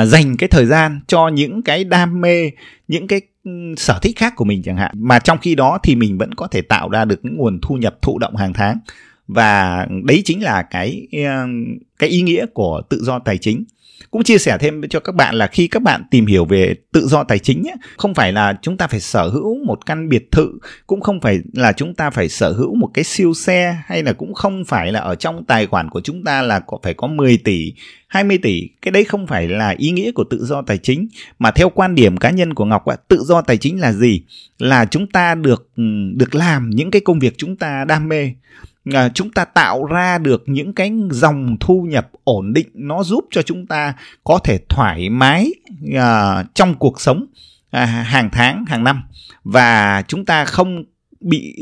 uh, 0.02 0.09
dành 0.09 0.37
cái 0.37 0.49
thời 0.49 0.67
gian 0.67 1.00
cho 1.07 1.29
những 1.29 1.62
cái 1.62 1.85
đam 1.85 2.21
mê 2.21 2.50
những 2.88 3.07
cái 3.07 3.21
ừ, 3.45 3.50
sở 3.76 3.99
thích 4.02 4.17
khác 4.17 4.33
của 4.37 4.45
mình 4.45 4.62
chẳng 4.62 4.76
hạn. 4.76 4.90
Mà 4.95 5.19
trong 5.19 5.38
khi 5.38 5.55
đó 5.55 5.79
thì 5.83 5.95
mình 5.95 6.19
vẫn 6.19 6.35
có 6.35 6.47
thể 6.47 6.62
tạo 6.62 6.88
ra 6.88 7.05
được 7.05 7.21
những 7.23 7.37
nguồn 7.37 7.59
thu 7.62 7.75
nhập 7.75 7.99
thụ 8.02 8.19
động 8.19 8.37
hàng 8.37 8.52
tháng. 8.52 8.79
Và 9.29 9.87
đấy 10.05 10.23
chính 10.25 10.43
là 10.43 10.62
cái 10.62 11.09
cái 11.99 12.11
ý 12.11 12.23
nghĩa 12.23 12.47
của 12.47 12.83
tự 12.88 13.00
do 13.05 13.19
tài 13.19 13.38
chính 13.38 13.64
cũng 14.11 14.23
chia 14.23 14.38
sẻ 14.38 14.59
thêm 14.61 14.83
cho 14.90 15.00
các 15.00 15.14
bạn 15.14 15.35
là 15.35 15.47
khi 15.47 15.69
các 15.69 15.83
bạn 15.83 16.02
tìm 16.11 16.26
hiểu 16.26 16.45
về 16.45 16.75
tự 16.92 17.07
do 17.07 17.25
tài 17.25 17.38
chính 17.38 17.69
ấy, 17.69 17.76
không 17.97 18.14
phải 18.14 18.33
là 18.33 18.59
chúng 18.62 18.76
ta 18.76 18.87
phải 18.87 19.00
sở 19.00 19.28
hữu 19.28 19.64
một 19.64 19.87
căn 19.87 20.09
biệt 20.09 20.30
thự 20.30 20.52
cũng 20.87 21.00
không 21.00 21.21
phải 21.21 21.40
là 21.52 21.73
chúng 21.73 21.95
ta 21.95 22.11
phải 22.11 22.28
sở 22.28 22.52
hữu 22.52 22.75
một 22.75 22.90
cái 22.95 23.04
siêu 23.04 23.35
xe 23.35 23.76
hay 23.87 24.02
là 24.02 24.12
cũng 24.12 24.35
không 24.35 24.64
phải 24.64 24.92
là 24.92 25.00
ở 25.00 25.14
trong 25.14 25.45
tài 25.45 25.66
khoản 25.66 25.90
của 25.90 26.00
chúng 26.00 26.25
ta 26.25 26.42
là 26.42 26.61
có 26.61 26.78
phải 26.83 26.95
có 26.95 27.07
10 27.07 27.37
tỷ 27.37 27.73
20 28.11 28.38
tỷ. 28.38 28.69
Cái 28.83 28.92
đấy 28.92 29.04
không 29.04 29.26
phải 29.26 29.49
là 29.49 29.75
ý 29.78 29.90
nghĩa 29.90 30.12
của 30.12 30.25
tự 30.25 30.45
do 30.45 30.62
tài 30.62 30.78
chính 30.78 31.09
mà 31.38 31.50
theo 31.50 31.71
quan 31.71 31.95
điểm 31.95 32.16
cá 32.16 32.30
nhân 32.30 32.54
của 32.54 32.64
Ngọc 32.64 32.87
ạ 32.87 32.97
tự 33.09 33.23
do 33.25 33.42
tài 33.42 33.57
chính 33.57 33.80
là 33.80 33.92
gì? 33.92 34.23
Là 34.59 34.85
chúng 34.85 35.07
ta 35.07 35.35
được 35.35 35.71
được 36.14 36.35
làm 36.35 36.71
những 36.71 36.90
cái 36.90 37.00
công 37.00 37.19
việc 37.19 37.35
chúng 37.38 37.57
ta 37.57 37.85
đam 37.85 38.09
mê 38.09 38.33
à, 38.84 39.08
chúng 39.08 39.30
ta 39.30 39.44
tạo 39.44 39.84
ra 39.84 40.18
được 40.18 40.42
những 40.46 40.72
cái 40.72 40.92
dòng 41.10 41.56
thu 41.60 41.87
nhập 41.90 42.10
ổn 42.25 42.52
định 42.52 42.68
nó 42.75 43.02
giúp 43.02 43.25
cho 43.30 43.42
chúng 43.42 43.66
ta 43.66 43.94
có 44.25 44.38
thể 44.44 44.58
thoải 44.68 45.08
mái 45.08 45.50
à, 45.94 46.44
trong 46.54 46.75
cuộc 46.75 47.00
sống 47.00 47.26
à, 47.70 47.84
hàng 47.87 48.28
tháng 48.32 48.64
hàng 48.68 48.84
năm. 48.84 49.02
Và 49.44 50.02
chúng 50.08 50.25
ta 50.25 50.44
không 50.44 50.84
bị 51.20 51.54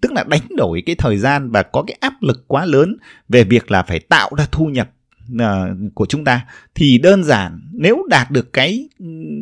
tức 0.00 0.12
là 0.12 0.24
đánh 0.28 0.40
đổi 0.56 0.82
cái 0.86 0.96
thời 0.96 1.16
gian 1.16 1.50
và 1.50 1.62
có 1.62 1.82
cái 1.86 1.96
áp 2.00 2.12
lực 2.20 2.44
quá 2.46 2.64
lớn 2.64 2.96
về 3.28 3.44
việc 3.44 3.70
là 3.70 3.82
phải 3.82 4.00
tạo 4.00 4.30
ra 4.38 4.46
thu 4.52 4.66
nhập 4.66 4.90
uh, 5.32 5.94
của 5.94 6.06
chúng 6.06 6.24
ta 6.24 6.44
thì 6.74 6.98
đơn 6.98 7.24
giản 7.24 7.60
nếu 7.72 8.06
đạt 8.10 8.30
được 8.30 8.52
cái 8.52 8.88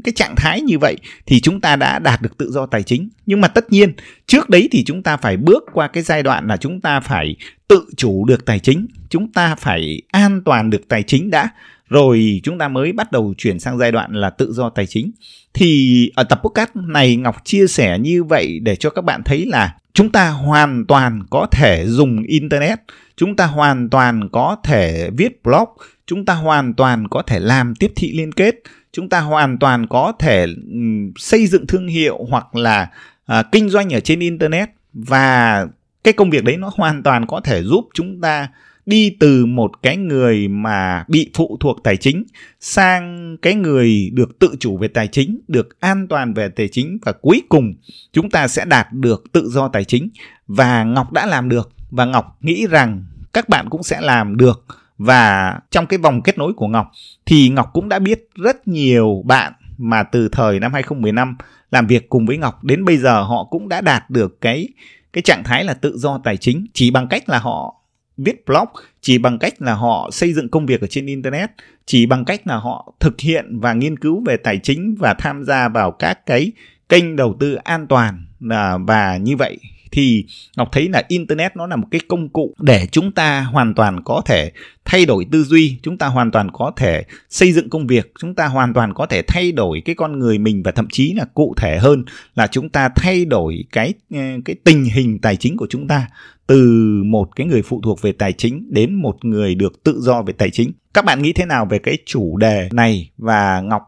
cái 0.05 0.13
trạng 0.17 0.35
thái 0.37 0.61
như 0.61 0.79
vậy 0.79 0.97
thì 1.27 1.41
chúng 1.41 1.61
ta 1.61 1.77
đã 1.77 1.99
đạt 1.99 2.23
được 2.23 2.39
tự 2.39 2.51
do 2.51 2.67
tài 2.67 2.83
chính. 2.83 3.09
Nhưng 3.27 3.41
mà 3.41 3.49
tất 3.49 3.73
nhiên 3.73 3.93
trước 4.27 4.51
đấy 4.51 4.69
thì 4.73 4.85
chúng 4.85 5.03
ta 5.03 5.17
phải 5.17 5.37
bước 5.37 5.65
qua 5.73 5.89
cái 5.89 6.03
giai 6.03 6.23
đoạn 6.23 6.47
là 6.47 6.57
chúng 6.57 6.81
ta 6.81 7.01
phải 7.01 7.37
tự 7.69 7.85
chủ 7.97 8.25
được 8.25 8.45
tài 8.45 8.59
chính 8.59 8.87
chúng 9.13 9.33
ta 9.33 9.55
phải 9.55 10.03
an 10.11 10.43
toàn 10.45 10.71
được 10.71 10.89
tài 10.89 11.03
chính 11.03 11.31
đã 11.31 11.49
rồi 11.93 12.41
chúng 12.43 12.59
ta 12.59 12.69
mới 12.69 12.93
bắt 12.93 13.13
đầu 13.13 13.35
chuyển 13.39 13.59
sang 13.61 13.79
giai 13.79 13.93
đoạn 13.93 14.13
là 14.13 14.31
tự 14.31 14.53
do 14.53 14.71
tài 14.71 14.87
chính. 14.87 15.13
Thì 15.55 16.11
ở 16.15 16.25
tập 16.25 16.41
podcast 16.45 16.71
này 16.75 17.17
ngọc 17.17 17.37
chia 17.45 17.67
sẻ 17.67 17.99
như 17.99 18.25
vậy 18.25 18.59
để 18.63 18.77
cho 18.77 18.91
các 18.91 19.05
bạn 19.05 19.23
thấy 19.25 19.47
là 19.47 19.75
chúng 19.95 20.13
ta 20.13 20.31
hoàn 20.31 20.87
toàn 20.87 21.23
có 21.31 21.47
thể 21.51 21.85
dùng 21.87 22.23
internet 22.23 22.79
chúng 23.17 23.37
ta 23.37 23.47
hoàn 23.47 23.91
toàn 23.91 24.29
có 24.33 24.57
thể 24.65 25.11
viết 25.17 25.43
blog 25.43 25.69
chúng 26.07 26.25
ta 26.25 26.35
hoàn 26.35 26.75
toàn 26.75 27.09
có 27.09 27.23
thể 27.23 27.41
làm 27.41 27.75
tiếp 27.75 27.93
thị 27.97 28.13
liên 28.13 28.33
kết 28.33 28.55
chúng 28.93 29.09
ta 29.09 29.21
hoàn 29.21 29.59
toàn 29.59 29.87
có 29.87 30.13
thể 30.19 30.47
ừ, 30.73 30.79
xây 31.17 31.47
dựng 31.47 31.67
thương 31.67 31.87
hiệu 31.87 32.27
hoặc 32.29 32.57
là 32.57 32.89
à, 33.27 33.43
kinh 33.53 33.69
doanh 33.69 33.93
ở 33.95 34.01
trên 34.01 34.21
internet. 34.21 34.69
Và 34.93 35.67
cái 36.05 36.15
công 36.15 36.31
việc 36.31 36.45
đấy 36.45 36.57
nó 36.57 36.71
hoàn 36.75 37.03
toàn 37.03 37.27
có 37.27 37.41
thể 37.41 37.63
giúp 37.63 37.89
chúng 37.95 38.21
ta 38.21 38.49
đi 38.87 39.17
từ 39.21 39.47
một 39.47 39.83
cái 39.83 39.97
người 39.97 40.49
mà 40.49 41.05
bị 41.09 41.31
phụ 41.35 41.57
thuộc 41.61 41.77
tài 41.85 41.97
chính 41.97 42.25
sang 42.61 43.37
cái 43.43 43.55
người 43.55 44.11
được 44.13 44.39
tự 44.39 44.55
chủ 44.61 44.77
về 44.79 44.89
tài 44.89 45.09
chính, 45.09 45.41
được 45.49 45.81
an 45.81 46.07
toàn 46.09 46.35
về 46.35 46.49
tài 46.49 46.69
chính 46.69 46.99
và 47.03 47.13
cuối 47.13 47.43
cùng 47.49 47.75
chúng 48.13 48.31
ta 48.31 48.49
sẽ 48.49 48.65
đạt 48.65 48.93
được 48.93 49.33
tự 49.33 49.49
do 49.49 49.69
tài 49.69 49.85
chính. 49.85 50.09
Và 50.47 50.85
Ngọc 50.85 51.13
đã 51.13 51.27
làm 51.27 51.49
được 51.49 51.71
và 51.91 52.05
Ngọc 52.05 52.37
nghĩ 52.41 52.67
rằng 52.67 53.05
các 53.33 53.49
bạn 53.49 53.69
cũng 53.71 53.83
sẽ 53.83 54.01
làm 54.01 54.37
được. 54.37 54.67
Và 54.99 55.55
trong 55.71 55.87
cái 55.87 55.99
vòng 55.99 56.23
kết 56.23 56.39
nối 56.39 56.53
của 56.53 56.69
Ngọc 56.69 56.91
thì 57.27 57.49
Ngọc 57.49 57.71
cũng 57.73 57.89
đã 57.89 57.99
biết 57.99 58.29
rất 58.35 58.69
nhiều 58.69 59.23
bạn 59.27 59.53
mà 59.79 60.03
từ 60.03 60.29
thời 60.29 60.61
năm 60.61 60.73
2015 60.73 61.37
làm 61.71 61.87
việc 61.87 62.09
cùng 62.09 62.27
với 62.27 62.39
Ngọc 62.39 62.65
đến 62.65 62.85
bây 62.85 62.97
giờ 62.97 63.23
họ 63.23 63.45
cũng 63.45 63.69
đã 63.69 63.81
đạt 63.81 64.11
được 64.11 64.41
cái 64.41 64.69
cái 65.13 65.23
trạng 65.23 65.45
thái 65.45 65.65
là 65.65 65.75
tự 65.75 65.99
do 65.99 66.21
tài 66.25 66.37
chính 66.37 66.67
chỉ 66.73 66.91
bằng 66.91 67.09
cách 67.09 67.29
là 67.29 67.39
họ 67.39 67.82
viết 68.25 68.47
blog 68.47 68.69
chỉ 69.01 69.19
bằng 69.19 69.39
cách 69.39 69.63
là 69.63 69.75
họ 69.75 70.09
xây 70.13 70.33
dựng 70.33 70.49
công 70.49 70.67
việc 70.67 70.81
ở 70.81 70.87
trên 70.87 71.07
internet, 71.07 71.51
chỉ 71.87 72.07
bằng 72.07 72.25
cách 72.25 72.47
là 72.47 72.57
họ 72.57 72.95
thực 73.01 73.21
hiện 73.21 73.61
và 73.61 73.73
nghiên 73.73 73.99
cứu 73.99 74.23
về 74.27 74.37
tài 74.37 74.59
chính 74.59 74.95
và 74.99 75.15
tham 75.15 75.45
gia 75.45 75.69
vào 75.69 75.91
các 75.91 76.27
cái 76.27 76.53
kênh 76.89 77.17
đầu 77.17 77.37
tư 77.41 77.55
an 77.55 77.87
toàn 77.87 78.27
à, 78.51 78.79
và 78.79 79.17
như 79.17 79.37
vậy 79.37 79.59
thì 79.93 80.25
ngọc 80.57 80.69
thấy 80.73 80.89
là 80.89 81.03
internet 81.09 81.57
nó 81.57 81.67
là 81.67 81.77
một 81.77 81.87
cái 81.91 82.01
công 82.09 82.29
cụ 82.29 82.55
để 82.61 82.87
chúng 82.93 83.13
ta 83.13 83.43
hoàn 83.43 83.75
toàn 83.75 84.03
có 84.05 84.23
thể 84.27 84.53
thay 84.85 85.07
đổi 85.07 85.27
tư 85.33 85.45
duy, 85.45 85.77
chúng 85.83 85.99
ta 85.99 86.07
hoàn 86.07 86.31
toàn 86.31 86.51
có 86.53 86.73
thể 86.77 87.05
xây 87.31 87.53
dựng 87.53 87.71
công 87.71 87.87
việc, 87.87 88.13
chúng 88.21 88.35
ta 88.35 88.47
hoàn 88.47 88.75
toàn 88.75 88.95
có 88.95 89.07
thể 89.07 89.23
thay 89.23 89.53
đổi 89.53 89.83
cái 89.85 89.95
con 89.95 90.19
người 90.19 90.39
mình 90.39 90.63
và 90.63 90.73
thậm 90.73 90.89
chí 90.93 91.15
là 91.15 91.25
cụ 91.35 91.55
thể 91.57 91.79
hơn 91.79 92.05
là 92.35 92.47
chúng 92.47 92.69
ta 92.69 92.89
thay 92.97 93.25
đổi 93.25 93.65
cái 93.73 93.95
ờ, 94.15 94.21
cái 94.45 94.57
tình 94.65 94.85
hình 94.85 95.19
tài 95.19 95.37
chính 95.37 95.57
của 95.57 95.67
chúng 95.71 95.89
ta 95.89 96.07
từ 96.47 97.03
một 97.07 97.37
cái 97.37 97.47
người 97.47 97.63
phụ 97.63 97.81
thuộc 97.85 98.03
về 98.03 98.13
tài 98.13 98.33
chính 98.33 98.67
đến 98.71 98.95
một 98.95 99.25
người 99.25 99.55
được 99.55 99.83
tự 99.85 100.01
do 100.01 100.23
về 100.23 100.33
tài 100.33 100.51
chính. 100.51 100.73
Các 100.95 101.05
bạn 101.05 101.23
nghĩ 101.23 101.33
thế 101.33 101.47
nào 101.47 101.67
về 101.71 101.79
cái 101.79 101.99
chủ 102.07 102.37
đề 102.37 102.69
này? 102.73 103.11
Và 103.19 103.61
ngọc 103.61 103.83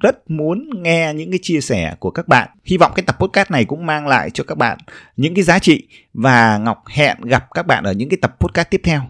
rất 0.00 0.30
muốn 0.30 0.70
nghe 0.82 1.12
những 1.14 1.30
cái 1.30 1.38
chia 1.42 1.60
sẻ 1.60 1.94
của 1.98 2.10
các 2.10 2.28
bạn. 2.28 2.48
Hy 2.64 2.76
vọng 2.76 2.92
cái 2.96 3.04
tập 3.06 3.16
podcast 3.20 3.50
này 3.50 3.64
cũng 3.64 3.86
mang 3.86 4.06
lại 4.06 4.30
cho 4.30 4.44
các 4.44 4.58
bạn 4.58 4.78
những 5.16 5.34
cái 5.34 5.44
giá 5.44 5.58
trị 5.58 5.88
và 6.14 6.58
Ngọc 6.58 6.82
hẹn 6.88 7.20
gặp 7.20 7.46
các 7.54 7.66
bạn 7.66 7.84
ở 7.84 7.92
những 7.92 8.08
cái 8.08 8.18
tập 8.22 8.36
podcast 8.40 8.70
tiếp 8.70 8.80
theo. 8.84 9.02